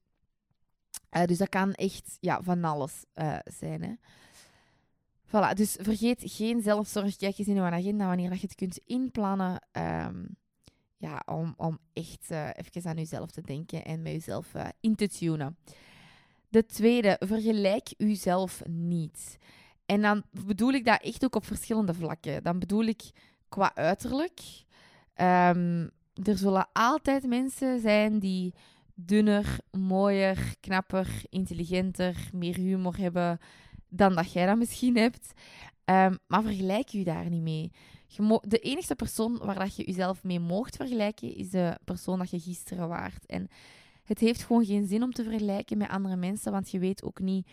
Uh, 1.17 1.25
dus 1.25 1.39
dat 1.39 1.49
kan 1.49 1.73
echt 1.73 2.17
ja, 2.21 2.43
van 2.43 2.65
alles 2.65 3.05
uh, 3.15 3.39
zijn. 3.45 3.83
Hè. 3.83 3.93
Voilà, 5.33 5.55
dus 5.55 5.77
vergeet 5.81 6.23
geen 6.25 6.63
zelfzorg. 6.63 7.17
Kijk 7.17 7.39
eens 7.39 7.49
in 7.49 7.55
je 7.55 7.61
agenda 7.61 8.07
wanneer 8.07 8.31
dat 8.31 8.41
je 8.41 8.47
het 8.47 8.57
kunt 8.57 8.81
inplannen. 8.87 9.63
Um, 9.73 10.37
ja, 10.97 11.23
om, 11.27 11.55
om 11.57 11.79
echt 11.93 12.31
uh, 12.31 12.49
even 12.55 12.91
aan 12.91 12.97
jezelf 12.97 13.31
te 13.31 13.41
denken 13.41 13.85
en 13.85 14.03
met 14.03 14.13
jezelf 14.13 14.53
in 14.81 14.95
te 14.95 15.09
tunen. 15.09 15.57
De 16.49 16.67
tweede, 16.67 17.17
vergelijk 17.21 17.95
jezelf 17.97 18.63
niet. 18.67 19.39
En 19.87 20.03
dan 20.03 20.23
bedoel 20.31 20.73
ik 20.73 20.85
dat 20.85 21.03
echt 21.03 21.25
ook 21.25 21.35
op 21.35 21.45
verschillende 21.45 21.95
vlakken. 21.95 22.43
Dan 22.43 22.59
bedoel 22.59 22.85
ik 22.85 23.11
qua 23.49 23.75
uiterlijk. 23.75 24.41
Um, 25.17 25.91
er 26.23 26.37
zullen 26.37 26.69
altijd 26.73 27.27
mensen 27.27 27.81
zijn 27.81 28.19
die 28.19 28.55
dunner, 28.95 29.59
mooier, 29.71 30.55
knapper, 30.61 31.09
intelligenter, 31.29 32.29
meer 32.33 32.57
humor 32.57 32.97
hebben 32.97 33.39
dan 33.93 34.15
dat 34.15 34.33
jij 34.33 34.47
dat 34.47 34.57
misschien 34.57 34.97
hebt. 34.97 35.33
Um, 35.85 36.19
maar 36.27 36.43
vergelijk 36.43 36.89
je 36.89 37.05
daar 37.05 37.29
niet 37.29 37.43
mee. 37.43 37.73
de 38.41 38.59
enige 38.59 38.95
persoon 38.95 39.39
waar 39.39 39.59
dat 39.59 39.77
je 39.77 39.85
jezelf 39.85 40.25
mee 40.25 40.41
mocht 40.41 40.77
vergelijken, 40.77 41.37
is 41.37 41.51
de 41.51 41.79
persoon 41.85 42.19
dat 42.19 42.31
je 42.31 42.41
gisteren 42.41 42.89
waart. 42.89 43.27
En 43.27 43.49
het 44.05 44.19
heeft 44.19 44.43
gewoon 44.43 44.65
geen 44.65 44.87
zin 44.87 45.03
om 45.03 45.13
te 45.13 45.23
vergelijken 45.23 45.79
met 45.79 45.89
andere 45.89 46.17
mensen, 46.17 46.53
want 46.53 46.71
je 46.71 46.79
weet 46.79 47.03
ook 47.03 47.21
niet 47.21 47.47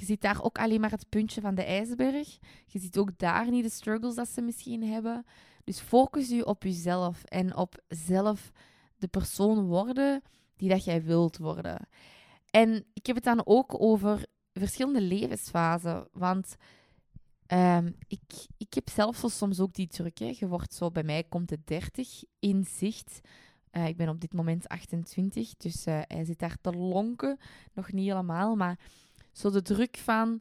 je 0.00 0.06
ziet 0.06 0.20
daar 0.20 0.42
ook 0.42 0.58
alleen 0.58 0.80
maar 0.80 0.90
het 0.90 1.08
puntje 1.08 1.40
van 1.40 1.54
de 1.54 1.64
ijsberg. 1.64 2.38
Je 2.66 2.78
ziet 2.78 2.98
ook 2.98 3.18
daar 3.18 3.50
niet 3.50 3.64
de 3.64 3.70
struggles 3.70 4.14
dat 4.14 4.28
ze 4.28 4.40
misschien 4.40 4.82
hebben. 4.84 5.24
Dus 5.64 5.80
focus 5.80 6.28
je 6.28 6.46
op 6.46 6.62
jezelf 6.62 7.24
en 7.24 7.56
op 7.56 7.82
zelf 7.88 8.52
de 8.96 9.08
persoon 9.08 9.66
worden 9.66 10.22
die 10.56 10.68
dat 10.68 10.84
jij 10.84 11.02
wilt 11.02 11.38
worden. 11.38 11.88
En 12.50 12.84
ik 12.92 13.06
heb 13.06 13.16
het 13.16 13.24
dan 13.24 13.42
ook 13.44 13.80
over 13.82 14.26
verschillende 14.52 15.00
levensfasen. 15.00 16.08
Want 16.12 16.56
um, 17.52 17.94
ik, 18.06 18.46
ik 18.56 18.74
heb 18.74 18.88
zelf 18.88 19.24
soms 19.26 19.60
ook 19.60 19.74
die 19.74 19.86
druk. 19.86 20.18
Hè. 20.18 20.34
Je 20.38 20.48
wordt 20.48 20.74
zo, 20.74 20.90
bij 20.90 21.02
mij 21.02 21.24
komt 21.28 21.48
de 21.48 21.58
30 21.64 22.24
in 22.38 22.64
zicht. 22.64 23.20
Uh, 23.72 23.86
ik 23.86 23.96
ben 23.96 24.08
op 24.08 24.20
dit 24.20 24.32
moment 24.32 24.68
28, 24.68 25.56
dus 25.56 25.86
uh, 25.86 26.00
hij 26.06 26.24
zit 26.24 26.38
daar 26.38 26.56
te 26.60 26.72
lonken. 26.72 27.38
Nog 27.72 27.92
niet 27.92 28.08
helemaal, 28.08 28.56
maar 28.56 28.78
zo 29.32 29.50
de 29.50 29.62
druk 29.62 29.96
van 29.96 30.40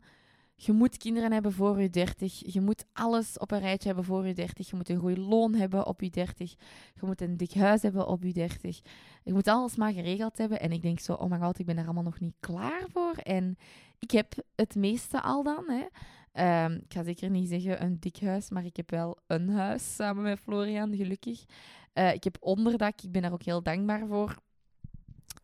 je 0.62 0.72
moet 0.72 0.98
kinderen 0.98 1.32
hebben 1.32 1.52
voor 1.52 1.82
je 1.82 1.90
30. 1.90 2.54
Je 2.54 2.62
moet 2.62 2.86
alles 2.94 3.38
op 3.38 3.52
een 3.52 3.60
rijtje 3.60 3.88
hebben 3.88 4.06
voor 4.06 4.28
je 4.28 4.34
30. 4.34 4.70
Je 4.70 4.76
moet 4.76 4.90
een 4.90 5.00
goed 5.00 5.18
loon 5.18 5.54
hebben 5.54 5.86
op 5.86 6.02
je 6.02 6.10
30. 6.10 6.52
Je 6.94 7.06
moet 7.06 7.22
een 7.22 7.38
dik 7.38 7.54
huis 7.54 7.82
hebben 7.82 8.08
op 8.08 8.24
je 8.24 8.34
30. 8.34 8.82
Je 9.24 9.34
moet 9.34 9.48
alles 9.48 9.76
maar 9.76 9.94
geregeld 9.94 10.38
hebben. 10.38 10.60
En 10.60 10.72
ik 10.72 10.82
denk 10.82 11.00
zo, 11.00 11.14
oh 11.14 11.30
my 11.30 11.38
god, 11.38 11.60
ik 11.60 11.66
ben 11.66 11.78
er 11.78 11.84
allemaal 11.84 12.04
nog 12.04 12.20
niet 12.20 12.36
klaar 12.40 12.84
voor. 12.94 13.14
En 13.14 13.58
ik 14.00 14.12
heb 14.12 14.34
het 14.56 14.76
meeste 14.76 15.22
al 15.22 15.44
dan. 15.44 15.64
Hè. 15.68 15.86
Ehm, 16.32 16.74
ik 16.74 16.94
ga 16.94 17.04
zeker 17.04 17.30
niet 17.30 17.50
zeggen 17.50 17.84
een 17.84 18.00
dik 18.00 18.20
huis, 18.20 18.50
maar 18.50 18.66
ik 18.66 18.76
heb 18.76 18.90
wel 18.90 19.18
een 19.28 19.50
huis 19.50 19.96
samen 19.96 20.24
met 20.24 20.40
Florian, 20.40 20.96
gelukkig. 20.96 21.46
Uh, 21.94 22.14
ik 22.14 22.24
heb 22.24 22.38
onderdak, 22.40 23.02
ik 23.02 23.12
ben 23.12 23.22
daar 23.22 23.34
ook 23.34 23.44
heel 23.44 23.64
dankbaar 23.64 24.08
voor. 24.08 24.38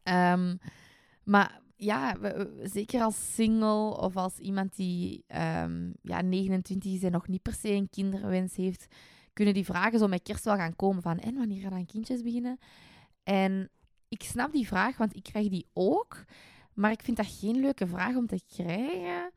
Um, 0.04 0.60
maar 1.24 1.62
ja, 1.76 2.16
zeker 2.64 3.02
als 3.02 3.34
single 3.34 3.98
of 3.98 4.18
als 4.18 4.38
iemand 4.38 4.76
die 4.76 5.26
um, 5.64 5.94
ja, 6.02 6.22
29 6.22 6.94
is 6.94 7.04
en 7.04 7.12
nog 7.12 7.28
niet 7.28 7.42
per 7.42 7.54
se 7.54 7.70
een 7.70 7.90
kinderwens 7.90 8.56
heeft, 8.56 8.88
kunnen 9.34 9.54
die 9.54 9.66
vragen 9.66 10.00
zo 10.00 10.08
met 10.08 10.22
kerst 10.22 10.46
wel 10.46 10.56
gaan 10.56 10.76
komen 10.76 11.02
van 11.02 11.20
en 11.20 11.36
wanneer 11.38 11.70
gaan 11.70 11.86
kindjes 11.86 12.22
beginnen? 12.22 12.58
En 13.24 13.70
ik 14.08 14.24
snap 14.24 14.52
die 14.52 14.68
vraag, 14.68 14.98
want 14.98 15.16
ik 15.16 15.24
krijg 15.24 15.50
die 15.50 15.68
ook. 15.74 16.26
Maar 16.74 16.92
ik 16.92 17.02
vind 17.02 17.18
dat 17.18 17.40
geen 17.40 17.60
leuke 17.60 17.88
vraag 17.88 18.16
om 18.16 18.28
te 18.28 18.42
krijgen, 18.48 19.32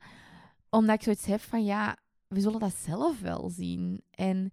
omdat 0.69 0.95
ik 0.95 1.03
zoiets 1.03 1.25
heb 1.25 1.41
van 1.41 1.65
ja, 1.65 1.97
we 2.27 2.41
zullen 2.41 2.59
dat 2.59 2.73
zelf 2.73 3.19
wel 3.19 3.49
zien. 3.49 4.01
En 4.11 4.51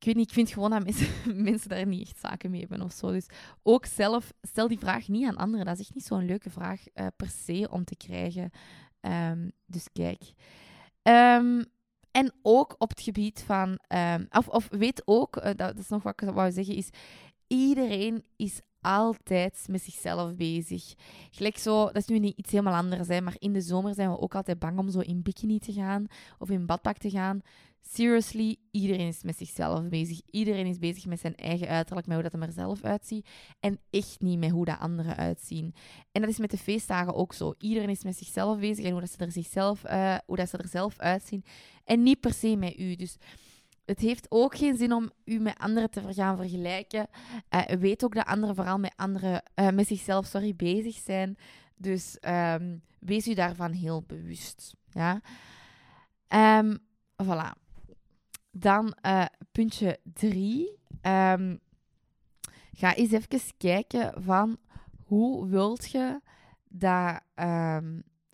ik 0.00 0.06
weet 0.06 0.14
niet, 0.14 0.28
ik 0.28 0.34
vind 0.34 0.50
gewoon 0.50 0.70
dat 0.70 0.84
mensen, 0.84 1.08
mensen 1.50 1.68
daar 1.68 1.86
niet 1.86 2.08
echt 2.08 2.18
zaken 2.18 2.50
mee 2.50 2.60
hebben 2.60 2.82
of 2.82 2.92
zo. 2.92 3.10
Dus 3.12 3.26
ook 3.62 3.86
zelf, 3.86 4.32
stel 4.42 4.68
die 4.68 4.78
vraag 4.78 5.08
niet 5.08 5.26
aan 5.26 5.36
anderen. 5.36 5.66
Dat 5.66 5.74
is 5.74 5.80
echt 5.80 5.94
niet 5.94 6.04
zo'n 6.04 6.24
leuke 6.24 6.50
vraag 6.50 6.80
uh, 6.94 7.06
per 7.16 7.28
se 7.28 7.68
om 7.70 7.84
te 7.84 7.96
krijgen. 7.96 8.50
Um, 9.00 9.52
dus 9.66 9.86
kijk. 9.92 10.22
Um, 11.02 11.64
en 12.10 12.32
ook 12.42 12.74
op 12.78 12.88
het 12.88 13.00
gebied 13.00 13.42
van, 13.46 13.78
um, 13.88 14.26
of, 14.30 14.48
of 14.48 14.68
weet 14.70 15.02
ook, 15.04 15.42
dat, 15.42 15.58
dat, 15.58 15.78
is 15.78 15.88
nog 15.88 16.02
wat 16.02 16.22
ik 16.22 16.28
wou 16.28 16.52
zeggen, 16.52 16.74
is 16.74 16.88
iedereen 17.46 18.24
is 18.36 18.60
altijd 18.80 19.66
met 19.70 19.82
zichzelf 19.82 20.34
bezig. 20.34 20.94
Gelijk 21.30 21.58
zo, 21.58 21.84
dat 21.84 21.96
is 21.96 22.06
nu 22.06 22.18
niet 22.18 22.38
iets 22.38 22.50
helemaal 22.50 22.74
anders, 22.74 23.08
hè, 23.08 23.20
maar 23.20 23.36
in 23.38 23.52
de 23.52 23.60
zomer 23.60 23.94
zijn 23.94 24.10
we 24.10 24.20
ook 24.20 24.34
altijd 24.34 24.58
bang 24.58 24.78
om 24.78 24.90
zo 24.90 25.00
in 25.00 25.22
bikini 25.22 25.58
te 25.58 25.72
gaan 25.72 26.06
of 26.38 26.50
in 26.50 26.66
badpak 26.66 26.96
te 26.96 27.10
gaan. 27.10 27.42
Seriously, 27.82 28.56
iedereen 28.70 29.06
is 29.06 29.22
met 29.22 29.36
zichzelf 29.36 29.88
bezig. 29.88 30.20
Iedereen 30.30 30.66
is 30.66 30.78
bezig 30.78 31.06
met 31.06 31.20
zijn 31.20 31.34
eigen 31.34 31.68
uiterlijk, 31.68 32.06
met 32.06 32.20
hoe 32.20 32.30
dat 32.30 32.42
er 32.42 32.52
zelf 32.52 32.82
uitziet. 32.82 33.28
En 33.60 33.78
echt 33.90 34.20
niet 34.20 34.38
met 34.38 34.50
hoe 34.50 34.64
dat 34.64 34.78
anderen 34.78 35.16
uitzien. 35.16 35.74
En 36.12 36.20
dat 36.20 36.30
is 36.30 36.38
met 36.38 36.50
de 36.50 36.58
feestdagen 36.58 37.14
ook 37.14 37.32
zo. 37.32 37.54
Iedereen 37.58 37.88
is 37.88 38.04
met 38.04 38.16
zichzelf 38.16 38.58
bezig 38.58 38.84
en 38.84 38.90
hoe, 38.90 39.00
dat 39.00 39.10
ze, 39.10 39.24
er 39.24 39.32
zichzelf, 39.32 39.84
uh, 39.84 40.16
hoe 40.26 40.36
dat 40.36 40.48
ze 40.48 40.56
er 40.56 40.68
zelf 40.68 40.98
uitzien. 40.98 41.44
En 41.84 42.02
niet 42.02 42.20
per 42.20 42.32
se 42.32 42.56
met 42.56 42.78
u. 42.78 42.94
Dus 42.96 43.16
het 43.90 44.00
heeft 44.00 44.26
ook 44.28 44.56
geen 44.56 44.76
zin 44.76 44.92
om 44.92 45.10
u 45.24 45.38
met 45.38 45.58
anderen 45.58 45.90
te 45.90 46.12
gaan 46.12 46.36
vergelijken. 46.36 47.06
Uh, 47.50 47.64
weet 47.64 48.04
ook 48.04 48.14
dat 48.14 48.26
anderen 48.26 48.54
vooral 48.54 48.78
met, 48.78 48.92
anderen, 48.96 49.42
uh, 49.54 49.68
met 49.68 49.86
zichzelf 49.86 50.26
sorry, 50.26 50.54
bezig 50.56 50.94
zijn. 50.94 51.36
Dus 51.76 52.16
um, 52.20 52.82
wees 52.98 53.26
u 53.26 53.34
daarvan 53.34 53.72
heel 53.72 54.02
bewust. 54.02 54.74
Ja? 54.90 55.20
Um, 56.58 56.78
voilà. 57.22 57.50
Dan 58.50 58.94
uh, 59.06 59.24
puntje 59.52 59.98
drie. 60.02 60.78
Um, 61.02 61.60
ga 62.72 62.94
eens 62.94 63.10
even 63.10 63.40
kijken 63.56 64.22
van 64.22 64.58
hoe 65.04 65.48
wilt 65.48 65.90
je 65.90 66.20
dat 66.68 67.20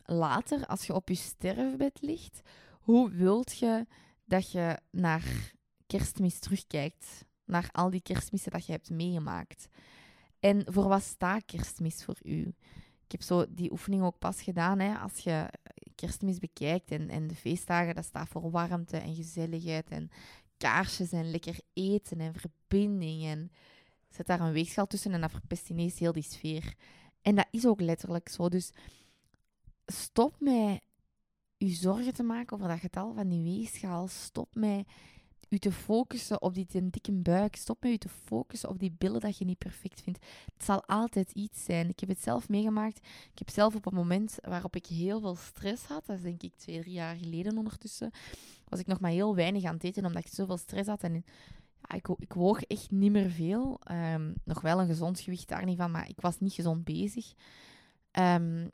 later, 0.05 0.67
als 0.67 0.87
je 0.87 0.95
op 0.95 1.09
je 1.09 1.15
sterfbed 1.15 1.99
ligt, 2.01 2.41
hoe 2.81 3.11
wilt 3.11 3.59
je 3.59 3.87
dat 4.27 4.51
je 4.51 4.79
naar 4.91 5.53
kerstmis 5.87 6.39
terugkijkt. 6.39 7.25
Naar 7.45 7.69
al 7.73 7.91
die 7.91 8.01
kerstmissen 8.01 8.53
dat 8.53 8.67
je 8.67 8.73
hebt 8.73 8.91
meegemaakt. 8.91 9.69
En 10.41 10.65
voor 10.73 10.89
wat 10.89 11.03
staat 11.03 11.45
kerstmis 11.45 12.05
voor 12.05 12.19
u? 12.23 12.55
Ik 13.05 13.13
heb 13.13 13.23
zo 13.23 13.45
die 13.49 13.73
oefening 13.73 14.03
ook 14.03 14.19
pas 14.19 14.43
gedaan. 14.43 14.79
Hè, 14.79 14.99
als 14.99 15.19
je 15.19 15.49
kerstmis 15.95 16.39
bekijkt 16.39 16.91
en, 16.91 17.09
en 17.09 17.27
de 17.27 17.35
feestdagen, 17.35 17.95
dat 17.95 18.05
staat 18.05 18.29
voor 18.29 18.51
warmte 18.51 18.97
en 18.97 19.15
gezelligheid 19.15 19.89
en 19.89 20.11
kaarsjes 20.57 21.13
en 21.13 21.31
lekker 21.31 21.61
eten 21.73 22.21
en 22.21 22.35
verbinding. 22.35 23.25
En 23.25 23.51
zet 24.09 24.27
daar 24.27 24.41
een 24.41 24.53
weegschaal 24.53 24.87
tussen 24.87 25.13
en 25.13 25.21
dat 25.21 25.31
verpest 25.31 25.71
ineens 25.71 25.99
heel 25.99 26.13
die 26.13 26.23
sfeer. 26.23 26.75
En 27.23 27.35
dat 27.35 27.47
is 27.51 27.67
ook 27.67 27.81
letterlijk 27.81 28.29
zo. 28.29 28.49
Dus 28.49 28.71
stop 29.87 30.37
met 30.39 30.81
u 31.59 31.69
zorgen 31.69 32.15
te 32.15 32.23
maken 32.23 32.57
over 32.57 32.69
dat 32.69 32.79
getal 32.79 33.15
van 33.15 33.29
die 33.29 33.43
weegschaal. 33.43 34.09
Stop 34.09 34.55
met 34.55 34.87
u 35.49 35.59
te 35.59 35.73
focussen 35.73 36.43
op 36.43 36.55
die 36.55 36.67
dikke 36.91 37.13
buik. 37.13 37.57
Stop 37.57 37.83
met 37.83 37.93
u 37.93 37.97
te 37.97 38.09
focussen 38.09 38.69
op 38.69 38.79
die 38.79 38.95
billen 38.99 39.21
dat 39.21 39.39
je 39.39 39.45
niet 39.45 39.59
perfect 39.59 40.01
vindt. 40.01 40.27
Het 40.55 40.65
zal 40.65 40.85
altijd 40.85 41.31
iets 41.33 41.65
zijn. 41.65 41.89
Ik 41.89 42.01
heb 42.01 42.09
het 42.09 42.23
zelf 42.23 42.49
meegemaakt. 42.49 42.99
Ik 43.33 43.39
heb 43.39 43.51
zelf 43.51 43.75
op 43.75 43.87
een 43.87 43.95
moment 43.95 44.39
waarop 44.41 44.77
ik 44.77 44.87
heel 44.87 45.21
veel 45.21 45.37
stress 45.37 45.85
had, 45.85 46.07
dat 46.07 46.17
is 46.17 46.23
denk 46.23 46.43
ik 46.43 46.53
twee, 46.57 46.81
drie 46.81 46.93
jaar 46.93 47.17
geleden 47.17 47.57
ondertussen, 47.57 48.11
was 48.69 48.81
ik 48.81 48.87
nog 48.87 49.01
maar 49.01 49.11
heel 49.11 49.35
weinig 49.35 49.65
aan 49.65 49.75
het 49.75 49.85
eten 49.85 50.05
omdat 50.05 50.25
ik 50.25 50.33
zoveel 50.33 50.57
stress 50.57 50.89
had. 50.89 51.03
En 51.03 51.25
ja, 51.89 51.95
ik, 51.95 52.09
ik 52.19 52.33
woog 52.33 52.63
echt 52.63 52.91
niet 52.91 53.13
meer 53.13 53.31
veel. 53.31 53.81
Um, 53.91 54.35
nog 54.45 54.61
wel 54.61 54.81
een 54.81 54.87
gezond 54.87 55.21
gewicht, 55.21 55.49
daar 55.49 55.65
niet 55.65 55.77
van, 55.77 55.91
maar 55.91 56.09
ik 56.09 56.21
was 56.21 56.41
niet 56.41 56.53
gezond 56.53 56.85
bezig. 56.85 57.33
Um, 58.13 58.71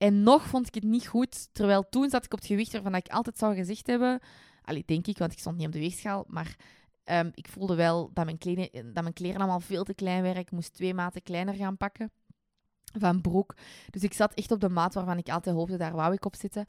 en 0.00 0.22
nog 0.22 0.46
vond 0.46 0.66
ik 0.66 0.74
het 0.74 0.84
niet 0.84 1.06
goed, 1.06 1.48
terwijl 1.52 1.88
toen 1.88 2.10
zat 2.10 2.24
ik 2.24 2.32
op 2.32 2.38
het 2.38 2.48
gewicht 2.48 2.72
waarvan 2.72 2.94
ik 2.94 3.08
altijd 3.08 3.38
zou 3.38 3.54
gezegd 3.54 3.86
hebben... 3.86 4.20
Allee, 4.62 4.82
denk 4.86 5.06
ik, 5.06 5.18
want 5.18 5.32
ik 5.32 5.38
stond 5.38 5.56
niet 5.56 5.66
op 5.66 5.72
de 5.72 5.78
weegschaal, 5.78 6.24
maar 6.28 6.56
um, 7.04 7.30
ik 7.34 7.48
voelde 7.48 7.74
wel 7.74 8.10
dat 8.12 8.24
mijn, 8.24 8.38
kleren, 8.38 8.70
dat 8.72 9.02
mijn 9.02 9.12
kleren 9.12 9.40
allemaal 9.40 9.60
veel 9.60 9.84
te 9.84 9.94
klein 9.94 10.22
waren. 10.22 10.40
Ik 10.40 10.50
moest 10.50 10.74
twee 10.74 10.94
maten 10.94 11.22
kleiner 11.22 11.54
gaan 11.54 11.76
pakken 11.76 12.12
van 12.98 13.20
broek. 13.20 13.54
Dus 13.90 14.02
ik 14.02 14.12
zat 14.12 14.34
echt 14.34 14.50
op 14.50 14.60
de 14.60 14.68
maat 14.68 14.94
waarvan 14.94 15.18
ik 15.18 15.28
altijd 15.28 15.56
hoopte, 15.56 15.76
daar 15.76 15.94
wou 15.94 16.12
ik 16.12 16.24
op 16.24 16.36
zitten. 16.36 16.66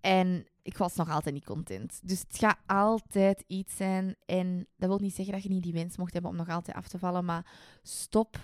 En 0.00 0.46
ik 0.62 0.76
was 0.76 0.94
nog 0.94 1.10
altijd 1.10 1.34
niet 1.34 1.44
content. 1.44 2.00
Dus 2.02 2.20
het 2.20 2.38
gaat 2.38 2.58
altijd 2.66 3.44
iets 3.46 3.76
zijn. 3.76 4.16
En 4.26 4.66
dat 4.76 4.88
wil 4.88 4.98
niet 4.98 5.14
zeggen 5.14 5.34
dat 5.34 5.42
je 5.42 5.48
niet 5.48 5.62
die 5.62 5.72
wens 5.72 5.96
mocht 5.96 6.12
hebben 6.12 6.30
om 6.30 6.36
nog 6.36 6.48
altijd 6.48 6.76
af 6.76 6.88
te 6.88 6.98
vallen. 6.98 7.24
Maar 7.24 7.46
stop 7.82 8.36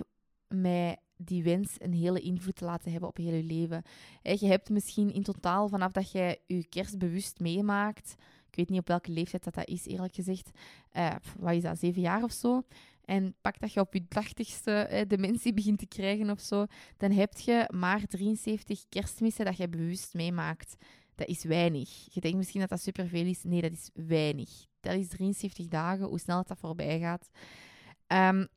met 0.48 0.98
die 1.16 1.42
wens 1.42 1.74
een 1.78 1.92
hele 1.92 2.20
invloed 2.20 2.56
te 2.56 2.64
laten 2.64 2.90
hebben 2.90 3.08
op 3.08 3.16
heel 3.16 3.34
je 3.34 3.42
leven. 3.42 3.82
Je 4.22 4.46
hebt 4.46 4.68
misschien 4.68 5.12
in 5.12 5.22
totaal, 5.22 5.68
vanaf 5.68 5.92
dat 5.92 6.10
jij 6.10 6.38
je 6.46 6.68
kerst 6.68 6.98
bewust 6.98 7.40
meemaakt, 7.40 8.14
ik 8.48 8.56
weet 8.56 8.68
niet 8.68 8.80
op 8.80 8.88
welke 8.88 9.10
leeftijd 9.10 9.44
dat, 9.44 9.54
dat 9.54 9.68
is, 9.68 9.86
eerlijk 9.86 10.14
gezegd, 10.14 10.50
uh, 10.92 11.14
wat 11.38 11.54
is 11.54 11.62
dat, 11.62 11.78
zeven 11.78 12.00
jaar 12.00 12.22
of 12.22 12.32
zo, 12.32 12.62
en 13.04 13.34
pak 13.40 13.60
dat 13.60 13.72
je 13.72 13.80
op 13.80 13.94
je 13.94 14.08
tachtigste 14.08 15.04
dementie 15.08 15.54
begint 15.54 15.78
te 15.78 15.86
krijgen 15.86 16.30
of 16.30 16.40
zo, 16.40 16.66
dan 16.96 17.10
heb 17.10 17.38
je 17.38 17.70
maar 17.74 18.06
73 18.06 18.84
kerstmissen 18.88 19.44
dat 19.44 19.56
je 19.56 19.68
bewust 19.68 20.14
meemaakt. 20.14 20.76
Dat 21.14 21.28
is 21.28 21.44
weinig. 21.44 22.14
Je 22.14 22.20
denkt 22.20 22.36
misschien 22.36 22.60
dat 22.60 22.68
dat 22.68 22.80
superveel 22.80 23.26
is. 23.26 23.42
Nee, 23.42 23.60
dat 23.60 23.72
is 23.72 23.90
weinig. 23.94 24.50
Dat 24.80 24.94
is 24.94 25.08
73 25.08 25.66
dagen, 25.66 26.06
hoe 26.06 26.18
snel 26.18 26.42
dat 26.46 26.58
voorbij 26.58 26.98
gaat. 26.98 27.28
Um, 28.06 28.48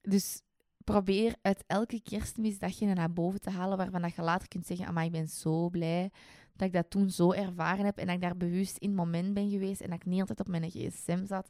dus 0.00 0.40
probeer 0.84 1.34
uit 1.42 1.64
elke 1.66 2.00
kerstmis 2.02 2.58
dat 2.58 2.78
je 2.78 2.86
naar 2.86 3.12
boven 3.12 3.40
te 3.40 3.50
halen 3.50 3.76
waarvan 3.76 4.02
dat 4.02 4.14
je 4.14 4.22
later 4.22 4.48
kunt 4.48 4.66
zeggen, 4.66 4.94
maar 4.94 5.04
ik 5.04 5.12
ben 5.12 5.28
zo 5.28 5.68
blij 5.68 6.10
dat 6.56 6.66
ik 6.66 6.72
dat 6.72 6.90
toen 6.90 7.10
zo 7.10 7.32
ervaren 7.32 7.84
heb 7.84 7.98
en 7.98 8.06
dat 8.06 8.14
ik 8.14 8.20
daar 8.20 8.36
bewust 8.36 8.76
in 8.76 8.88
het 8.88 8.96
moment 8.96 9.34
ben 9.34 9.50
geweest 9.50 9.80
en 9.80 9.90
dat 9.90 9.98
ik 9.98 10.04
niet 10.04 10.20
altijd 10.20 10.40
op 10.40 10.48
mijn 10.48 10.70
gsm 10.70 11.26
zat. 11.26 11.48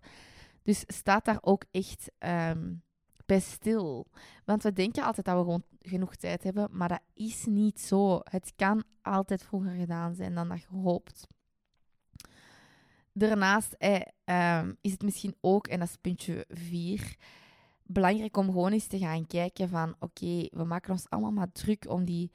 Dus 0.62 0.84
staat 0.86 1.24
daar 1.24 1.38
ook 1.40 1.64
echt 1.70 2.10
um, 2.18 2.82
bij 3.26 3.40
stil. 3.40 4.06
Want 4.44 4.62
we 4.62 4.72
denken 4.72 5.04
altijd 5.04 5.26
dat 5.26 5.36
we 5.36 5.42
gewoon 5.42 5.64
genoeg 5.80 6.16
tijd 6.16 6.42
hebben, 6.42 6.68
maar 6.72 6.88
dat 6.88 7.02
is 7.14 7.44
niet 7.46 7.80
zo. 7.80 8.20
Het 8.22 8.52
kan 8.56 8.84
altijd 9.02 9.42
vroeger 9.42 9.72
gedaan 9.72 10.14
zijn 10.14 10.34
dan 10.34 10.48
dat 10.48 10.60
je 10.60 10.76
hoopt. 10.76 11.26
Daarnaast 13.12 13.72
eh, 13.72 14.00
um, 14.60 14.76
is 14.80 14.92
het 14.92 15.02
misschien 15.02 15.34
ook, 15.40 15.66
en 15.66 15.78
dat 15.78 15.88
is 15.88 15.96
puntje 15.96 16.44
4, 16.48 17.16
belangrijk 17.86 18.36
om 18.36 18.46
gewoon 18.46 18.72
eens 18.72 18.86
te 18.86 18.98
gaan 18.98 19.26
kijken 19.26 19.68
van 19.68 19.96
oké, 19.98 20.48
we 20.50 20.64
maken 20.64 20.92
ons 20.92 21.08
allemaal 21.08 21.32
maar 21.32 21.52
druk 21.52 21.90
om 21.90 22.04
die 22.04 22.30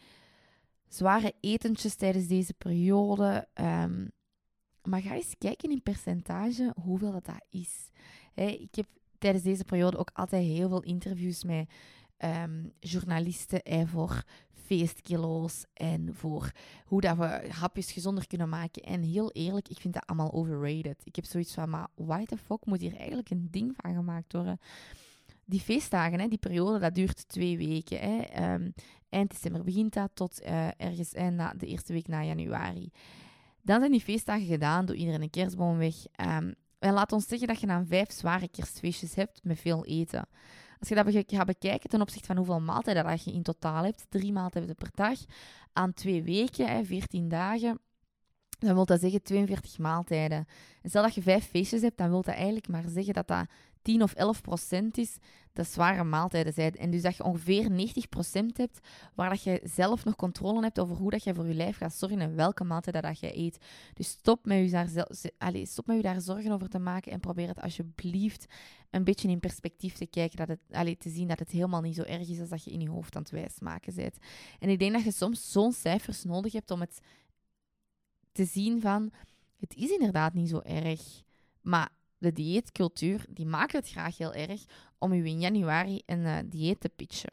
zware 0.87 1.33
etentjes 1.39 1.95
tijdens 1.95 2.27
deze 2.27 2.53
periode. 2.53 3.47
Um, 3.53 4.11
maar 4.83 5.01
ga 5.01 5.13
eens 5.13 5.35
kijken 5.37 5.71
in 5.71 5.81
percentage 5.81 6.73
hoeveel 6.83 7.11
dat, 7.11 7.25
dat 7.25 7.45
is. 7.49 7.89
ik 8.35 8.75
heb 8.75 8.87
tijdens 9.17 9.43
deze 9.43 9.63
periode 9.63 9.97
ook 9.97 10.11
altijd 10.13 10.43
heel 10.43 10.69
veel 10.69 10.83
interviews 10.83 11.43
met 11.43 11.69
um, 12.17 12.71
journalisten 12.79 13.63
en 13.63 13.87
voor 13.87 14.23
feestkilo's 14.69 15.65
en 15.73 16.15
voor 16.15 16.51
hoe 16.85 17.01
dat 17.01 17.17
we 17.17 17.49
hapjes 17.51 17.91
gezonder 17.91 18.27
kunnen 18.27 18.49
maken. 18.49 18.83
En 18.83 19.01
heel 19.01 19.31
eerlijk, 19.31 19.69
ik 19.69 19.79
vind 19.79 19.93
dat 19.93 20.05
allemaal 20.05 20.33
overrated. 20.33 21.01
Ik 21.03 21.15
heb 21.15 21.25
zoiets 21.25 21.53
van, 21.53 21.69
maar 21.69 21.87
why 21.95 22.25
the 22.25 22.37
fuck 22.37 22.65
moet 22.65 22.81
hier 22.81 22.95
eigenlijk 22.95 23.29
een 23.29 23.47
ding 23.51 23.73
van 23.75 23.93
gemaakt 23.93 24.33
worden? 24.33 24.59
Die 25.49 25.59
feestdagen, 25.59 26.19
hè, 26.19 26.27
die 26.27 26.37
periode, 26.37 26.79
dat 26.79 26.95
duurt 26.95 27.27
twee 27.27 27.57
weken. 27.57 27.99
Hè. 27.99 28.53
Um, 28.53 28.73
eind 29.09 29.31
december 29.31 29.63
begint 29.63 29.93
dat 29.93 30.11
tot 30.13 30.41
uh, 30.41 30.67
ergens 30.77 31.13
eind 31.13 31.35
na, 31.35 31.53
de 31.57 31.65
eerste 31.65 31.93
week 31.93 32.07
na 32.07 32.23
januari. 32.23 32.91
Dan 33.61 33.79
zijn 33.79 33.91
die 33.91 34.01
feestdagen 34.01 34.45
gedaan, 34.45 34.85
doe 34.85 34.95
iedereen 34.95 35.21
een 35.21 35.29
kerstboom 35.29 35.77
weg. 35.77 35.95
Ehm, 36.11 36.51
en 36.79 36.93
laat 36.93 37.11
ons 37.11 37.27
zeggen 37.27 37.47
dat 37.47 37.59
je 37.59 37.67
dan 37.67 37.85
vijf 37.85 38.11
zware 38.11 38.47
kerstfeestjes 38.47 39.15
hebt 39.15 39.43
met 39.43 39.59
veel 39.59 39.85
eten. 39.85 40.27
Als 40.79 40.89
je 40.89 40.95
dat 40.95 41.23
gaat 41.27 41.45
bekijken 41.45 41.89
ten 41.89 42.01
opzichte 42.01 42.27
van 42.27 42.37
hoeveel 42.37 42.59
maaltijden 42.59 43.03
dat 43.03 43.23
je 43.23 43.33
in 43.33 43.43
totaal 43.43 43.83
hebt, 43.83 44.05
drie 44.09 44.31
maaltijden 44.33 44.75
per 44.75 44.89
dag, 44.93 45.19
aan 45.73 45.93
twee 45.93 46.23
weken, 46.23 46.67
hè, 46.67 46.85
14 46.85 47.29
dagen, 47.29 47.79
dan 48.59 48.73
wil 48.73 48.85
dat 48.85 48.99
zeggen 48.99 49.21
42 49.21 49.77
maaltijden. 49.77 50.47
En 50.81 50.89
stel 50.89 51.01
dat 51.01 51.15
je 51.15 51.21
vijf 51.21 51.45
feestjes 51.45 51.81
hebt, 51.81 51.97
dan 51.97 52.09
wil 52.09 52.21
dat 52.21 52.35
eigenlijk 52.35 52.67
maar 52.67 52.83
zeggen 52.87 53.13
dat 53.13 53.27
dat 53.27 53.47
10 53.81 54.03
of 54.03 54.13
11 54.13 54.41
procent 54.41 54.97
is 54.97 55.17
dat 55.53 55.67
zware 55.67 56.03
maaltijden 56.03 56.53
zijn. 56.53 56.75
En 56.75 56.89
dus 56.89 57.01
dat 57.01 57.15
je 57.15 57.23
ongeveer 57.23 57.71
90 57.71 58.09
procent 58.09 58.57
hebt 58.57 58.79
waar 59.15 59.29
dat 59.29 59.43
je 59.43 59.61
zelf 59.63 60.05
nog 60.05 60.15
controle 60.15 60.61
hebt 60.61 60.79
over 60.79 60.95
hoe 60.95 61.11
dat 61.11 61.23
je 61.23 61.33
voor 61.33 61.47
je 61.47 61.53
lijf 61.53 61.77
gaat 61.77 61.93
zorgen 61.93 62.19
en 62.19 62.35
welke 62.35 62.63
maaltijden 62.63 63.01
dat 63.01 63.19
je 63.19 63.37
eet. 63.37 63.57
Dus 63.93 64.07
stop 64.07 64.45
met 64.45 64.57
je 64.57 64.69
daar, 64.69 65.07
allez, 65.37 65.71
stop 65.71 65.87
met 65.87 65.95
je 65.95 66.01
daar 66.01 66.21
zorgen 66.21 66.51
over 66.51 66.69
te 66.69 66.79
maken 66.79 67.11
en 67.11 67.19
probeer 67.19 67.47
het 67.47 67.61
alsjeblieft 67.61 68.45
een 68.89 69.03
beetje 69.03 69.29
in 69.29 69.39
perspectief 69.39 69.93
te 69.93 70.05
kijken. 70.05 70.37
Dat 70.37 70.47
het, 70.47 70.59
allez, 70.71 70.95
te 70.97 71.09
zien 71.09 71.27
dat 71.27 71.39
het 71.39 71.51
helemaal 71.51 71.81
niet 71.81 71.95
zo 71.95 72.03
erg 72.03 72.29
is 72.29 72.39
als 72.39 72.49
dat 72.49 72.63
je 72.63 72.71
in 72.71 72.81
je 72.81 72.89
hoofd 72.89 73.15
aan 73.15 73.21
het 73.21 73.31
wijsmaken 73.31 73.95
bent. 73.95 74.17
En 74.59 74.69
ik 74.69 74.79
denk 74.79 74.93
dat 74.93 75.03
je 75.03 75.11
soms 75.11 75.51
zo'n 75.51 75.71
cijfers 75.71 76.23
nodig 76.23 76.53
hebt 76.53 76.71
om 76.71 76.79
het 76.79 76.99
te 78.31 78.45
zien 78.45 78.81
van... 78.81 79.11
Het 79.59 79.75
is 79.75 79.89
inderdaad 79.89 80.33
niet 80.33 80.49
zo 80.49 80.59
erg. 80.59 81.23
Maar 81.61 81.89
de 82.19 82.31
dieetcultuur, 82.31 83.25
die 83.29 83.45
maakt 83.45 83.71
het 83.71 83.89
graag 83.89 84.17
heel 84.17 84.33
erg 84.33 84.63
om 84.97 85.11
u 85.11 85.25
in 85.25 85.39
januari 85.39 86.01
een 86.05 86.19
uh, 86.19 86.37
dieet 86.45 86.79
te 86.79 86.89
pitchen. 86.89 87.31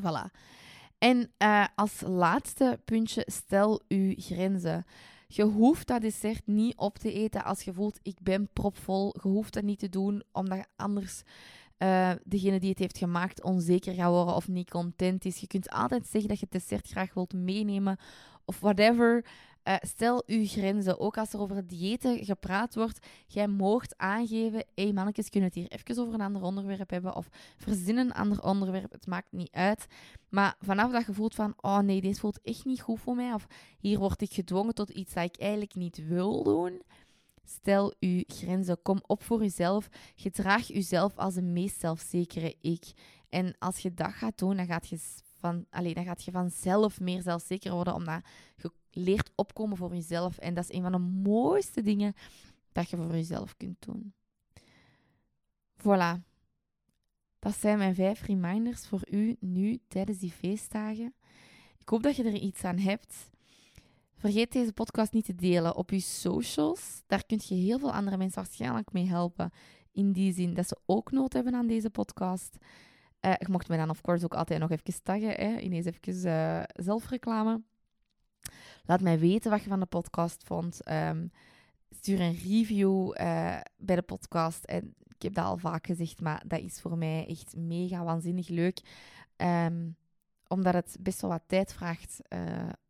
Voilà. 0.00 0.30
En 0.98 1.32
uh, 1.38 1.66
als 1.74 2.00
laatste 2.00 2.80
puntje, 2.84 3.22
stel 3.26 3.80
uw 3.88 4.14
grenzen. 4.16 4.84
Je 5.26 5.42
hoeft 5.42 5.86
dat 5.86 6.00
dessert 6.00 6.46
niet 6.46 6.76
op 6.76 6.98
te 6.98 7.12
eten 7.12 7.44
als 7.44 7.62
je 7.62 7.72
voelt, 7.72 7.98
ik 8.02 8.16
ben 8.22 8.48
propvol. 8.52 9.14
Je 9.22 9.28
hoeft 9.28 9.52
dat 9.52 9.62
niet 9.62 9.78
te 9.78 9.88
doen, 9.88 10.22
omdat 10.32 10.66
anders 10.76 11.22
uh, 11.78 12.10
degene 12.24 12.60
die 12.60 12.70
het 12.70 12.78
heeft 12.78 12.98
gemaakt 12.98 13.42
onzeker 13.42 13.94
gaat 13.94 14.10
worden 14.10 14.34
of 14.34 14.48
niet 14.48 14.70
content 14.70 15.24
is. 15.24 15.38
Je 15.38 15.46
kunt 15.46 15.70
altijd 15.70 16.06
zeggen 16.06 16.28
dat 16.28 16.38
je 16.38 16.46
het 16.50 16.60
dessert 16.60 16.88
graag 16.88 17.14
wilt 17.14 17.32
meenemen 17.32 17.98
of 18.44 18.60
whatever. 18.60 19.24
Uh, 19.64 19.74
stel 19.80 20.22
uw 20.26 20.46
grenzen. 20.46 20.98
Ook 20.98 21.18
als 21.18 21.32
er 21.32 21.40
over 21.40 21.66
diëten 21.66 22.24
gepraat 22.24 22.74
wordt, 22.74 23.06
jij 23.26 23.48
moogt 23.48 23.98
aangeven: 23.98 24.64
hé 24.74 24.82
hey 24.82 24.92
mannetjes, 24.92 25.28
kunnen 25.28 25.50
we 25.50 25.60
het 25.60 25.70
hier 25.70 25.80
even 25.80 26.02
over 26.02 26.14
een 26.14 26.26
ander 26.26 26.42
onderwerp 26.42 26.90
hebben? 26.90 27.16
Of 27.16 27.28
verzinnen 27.56 28.04
een 28.04 28.12
ander 28.12 28.42
onderwerp, 28.42 28.92
het 28.92 29.06
maakt 29.06 29.32
niet 29.32 29.52
uit. 29.52 29.86
Maar 30.28 30.56
vanaf 30.60 30.92
dat 30.92 31.06
je 31.06 31.12
voelt 31.12 31.34
van: 31.34 31.54
oh 31.56 31.78
nee, 31.78 32.00
dit 32.00 32.20
voelt 32.20 32.40
echt 32.42 32.64
niet 32.64 32.80
goed 32.80 33.00
voor 33.00 33.14
mij, 33.14 33.32
of 33.32 33.46
hier 33.78 33.98
word 33.98 34.22
ik 34.22 34.32
gedwongen 34.32 34.74
tot 34.74 34.90
iets 34.90 35.12
dat 35.12 35.24
ik 35.24 35.36
eigenlijk 35.36 35.74
niet 35.74 36.06
wil 36.06 36.42
doen. 36.42 36.82
Stel 37.44 37.94
uw 38.00 38.22
grenzen. 38.26 38.82
Kom 38.82 39.00
op 39.06 39.22
voor 39.22 39.44
uzelf. 39.44 39.88
Gedraag 40.14 40.72
uzelf 40.72 41.16
als 41.16 41.34
de 41.34 41.42
meest 41.42 41.80
zelfzekere 41.80 42.54
ik. 42.60 42.84
En 43.28 43.54
als 43.58 43.78
je 43.78 43.94
dat 43.94 44.12
gaat 44.12 44.38
doen, 44.38 44.56
dan 44.56 44.66
gaat 44.66 44.88
je 44.88 44.98
van, 45.36 45.66
alleen, 45.70 45.94
dan 45.94 46.04
gaat 46.04 46.24
je 46.24 46.30
vanzelf 46.30 47.00
meer 47.00 47.22
zelfzeker 47.22 47.72
worden, 47.72 47.94
omdat 47.94 48.22
je 48.56 48.72
leert 48.90 49.30
opkomen 49.34 49.76
voor 49.76 49.94
jezelf. 49.94 50.38
En 50.38 50.54
dat 50.54 50.64
is 50.64 50.76
een 50.76 50.82
van 50.82 50.92
de 50.92 50.98
mooiste 50.98 51.82
dingen 51.82 52.14
dat 52.72 52.90
je 52.90 52.96
voor 52.96 53.10
jezelf 53.10 53.56
kunt 53.56 53.82
doen. 53.86 54.12
Voilà. 55.78 56.28
Dat 57.38 57.54
zijn 57.54 57.78
mijn 57.78 57.94
vijf 57.94 58.22
reminders 58.22 58.86
voor 58.86 59.02
u 59.10 59.36
nu 59.40 59.78
tijdens 59.88 60.18
die 60.18 60.30
feestdagen. 60.30 61.14
Ik 61.78 61.88
hoop 61.88 62.02
dat 62.02 62.16
je 62.16 62.24
er 62.24 62.34
iets 62.34 62.64
aan 62.64 62.78
hebt. 62.78 63.30
Vergeet 64.16 64.52
deze 64.52 64.72
podcast 64.72 65.12
niet 65.12 65.24
te 65.24 65.34
delen 65.34 65.76
op 65.76 65.90
je 65.90 66.00
socials. 66.00 67.02
Daar 67.06 67.24
kun 67.26 67.40
je 67.42 67.54
heel 67.54 67.78
veel 67.78 67.92
andere 67.92 68.16
mensen 68.16 68.42
waarschijnlijk 68.42 68.92
mee 68.92 69.06
helpen. 69.06 69.50
In 69.92 70.12
die 70.12 70.32
zin 70.32 70.54
dat 70.54 70.68
ze 70.68 70.78
ook 70.86 71.10
nood 71.10 71.32
hebben 71.32 71.54
aan 71.54 71.66
deze 71.66 71.90
podcast. 71.90 72.56
Uh, 73.20 73.32
je 73.38 73.46
mocht 73.50 73.68
mij 73.68 73.76
dan 73.76 73.90
of 73.90 74.00
course 74.00 74.24
ook 74.24 74.34
altijd 74.34 74.60
nog 74.60 74.70
even 74.70 75.02
taggen. 75.02 75.30
Hè? 75.30 75.58
Ineens 75.58 75.86
even 75.86 76.26
uh, 76.26 76.62
zelfreclame. 76.84 77.62
Laat 78.90 79.00
mij 79.00 79.18
weten 79.18 79.50
wat 79.50 79.62
je 79.62 79.68
van 79.68 79.80
de 79.80 79.86
podcast 79.86 80.44
vond. 80.44 80.90
Um, 80.90 81.32
stuur 81.90 82.20
een 82.20 82.34
review 82.34 83.14
uh, 83.20 83.60
bij 83.76 83.96
de 83.96 84.02
podcast. 84.02 84.64
En 84.64 84.94
ik 85.08 85.22
heb 85.22 85.34
dat 85.34 85.44
al 85.44 85.56
vaak 85.56 85.86
gezegd, 85.86 86.20
maar 86.20 86.42
dat 86.46 86.60
is 86.60 86.80
voor 86.80 86.98
mij 86.98 87.26
echt 87.28 87.56
mega 87.56 88.04
waanzinnig 88.04 88.48
leuk. 88.48 88.80
Um, 89.36 89.96
omdat 90.48 90.74
het 90.74 90.96
best 91.00 91.20
wel 91.20 91.30
wat 91.30 91.42
tijd 91.46 91.72
vraagt 91.72 92.20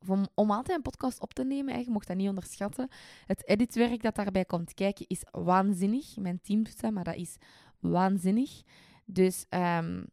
om, 0.06 0.26
om, 0.34 0.50
altijd 0.50 0.76
een 0.76 0.82
podcast 0.82 1.20
op 1.20 1.34
te 1.34 1.44
nemen. 1.44 1.74
Hè. 1.74 1.80
Je 1.80 1.90
mocht 1.90 2.06
dat 2.06 2.16
niet 2.16 2.28
onderschatten. 2.28 2.88
Het 3.26 3.48
editwerk 3.48 4.02
dat 4.02 4.14
daarbij 4.14 4.44
komt 4.44 4.74
kijken 4.74 5.06
is 5.08 5.22
waanzinnig. 5.30 6.16
Mijn 6.16 6.40
team 6.42 6.62
doet 6.62 6.80
dat, 6.80 6.92
maar 6.92 7.04
dat 7.04 7.16
is 7.16 7.36
waanzinnig. 7.78 8.62
Dus 9.04 9.46
um, 9.50 10.06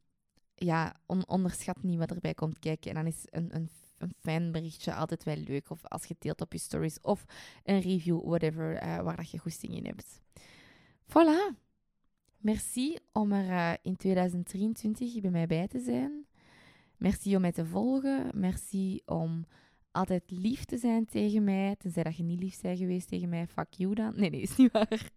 ja, 0.56 0.96
onderschat 1.26 1.84
niet 1.84 1.98
wat 1.98 2.12
erbij 2.12 2.34
komt 2.34 2.60
kijken. 2.60 2.90
En 2.90 2.96
dan 2.96 3.14
is 3.14 3.26
een, 3.30 3.56
een, 3.56 3.70
een 3.98 4.14
fijn 4.20 4.52
berichtje 4.52 4.94
altijd 4.94 5.24
wel 5.24 5.36
leuk. 5.36 5.70
Of 5.70 5.86
als 5.86 6.06
je 6.06 6.16
deelt 6.20 6.42
op 6.42 6.54
je 6.54 6.60
stories. 6.60 7.02
Of 7.02 7.26
een 7.64 7.80
review, 7.80 8.22
whatever, 8.26 8.84
uh, 8.84 9.00
waar 9.02 9.16
dat 9.16 9.32
je 9.32 9.38
goesting 9.38 9.76
in 9.76 9.86
hebt. 9.86 10.22
Voilà. 11.08 11.56
Merci 12.38 12.98
om 13.12 13.32
er 13.32 13.50
uh, 13.50 13.74
in 13.82 13.96
2023 13.96 15.22
bij 15.22 15.32
mij 15.32 15.48
bij 15.48 15.68
te 15.68 15.80
zijn. 15.80 16.26
Merci 16.98 17.36
om 17.36 17.42
mij 17.42 17.52
te 17.52 17.66
volgen. 17.66 18.32
Merci 18.34 19.02
om 19.06 19.46
altijd 19.92 20.24
lief 20.32 20.66
te 20.66 20.78
zijn 20.78 21.06
tegen 21.06 21.44
mij. 21.44 21.76
Tenzij 21.76 22.04
dat 22.04 22.18
je 22.18 22.24
niet 22.24 22.40
lief 22.40 22.62
bent 22.62 22.78
geweest 22.78 23.08
tegen 23.08 23.30
mij. 23.30 23.48
Fuck 23.48 23.74
you 23.74 23.96
dan. 23.96 24.14
Nee, 24.16 24.30
nee, 24.30 24.42
is 24.42 24.56
niet 24.56 24.72
waar. 24.72 25.12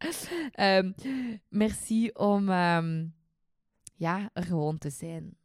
um, 0.78 0.94
merci 1.48 2.10
om... 2.10 2.48
Um, 2.48 3.14
ja, 3.94 4.30
er 4.32 4.44
gewoon 4.44 4.78
te 4.78 4.90
zijn. 4.90 5.36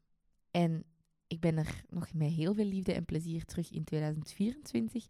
En 0.52 0.84
ik 1.28 1.40
ben 1.40 1.58
er 1.58 1.84
nog 1.90 2.14
met 2.14 2.32
heel 2.32 2.54
veel 2.54 2.66
liefde 2.66 2.94
en 2.94 3.06
plezier 3.06 3.46
terug 3.46 3.72
in 3.72 3.84
2024. 3.84 5.08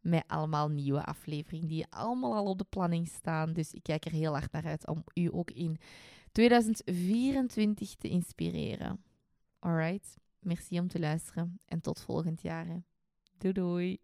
Met 0.00 0.24
allemaal 0.26 0.68
nieuwe 0.68 1.04
afleveringen 1.04 1.68
die 1.68 1.86
allemaal 1.90 2.34
al 2.34 2.44
op 2.44 2.58
de 2.58 2.66
planning 2.68 3.08
staan. 3.08 3.52
Dus 3.52 3.72
ik 3.72 3.82
kijk 3.82 4.04
er 4.04 4.12
heel 4.12 4.32
hard 4.32 4.52
naar 4.52 4.64
uit 4.64 4.86
om 4.86 5.04
u 5.14 5.28
ook 5.32 5.50
in 5.50 5.78
2024 6.32 7.94
te 7.94 8.08
inspireren. 8.08 9.04
Alright, 9.58 10.16
merci 10.38 10.80
om 10.80 10.88
te 10.88 10.98
luisteren 10.98 11.60
en 11.64 11.80
tot 11.80 12.00
volgend 12.00 12.42
jaar. 12.42 12.82
Doei 13.38 13.52
doei. 13.52 13.98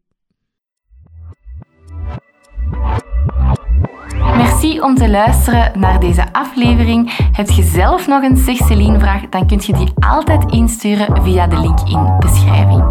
Merci 4.60 4.80
om 4.80 4.94
te 4.94 5.08
luisteren 5.08 5.80
naar 5.80 6.00
deze 6.00 6.32
aflevering. 6.32 7.12
Heb 7.32 7.50
je 7.50 7.62
zelf 7.62 8.06
nog 8.06 8.22
een 8.22 8.36
Zeg 8.36 8.56
vraag, 8.98 9.28
dan 9.28 9.46
kun 9.46 9.60
je 9.62 9.72
die 9.72 9.92
altijd 10.00 10.52
insturen 10.52 11.22
via 11.22 11.46
de 11.46 11.60
link 11.60 11.80
in 11.80 12.16
beschrijving. 12.18 12.89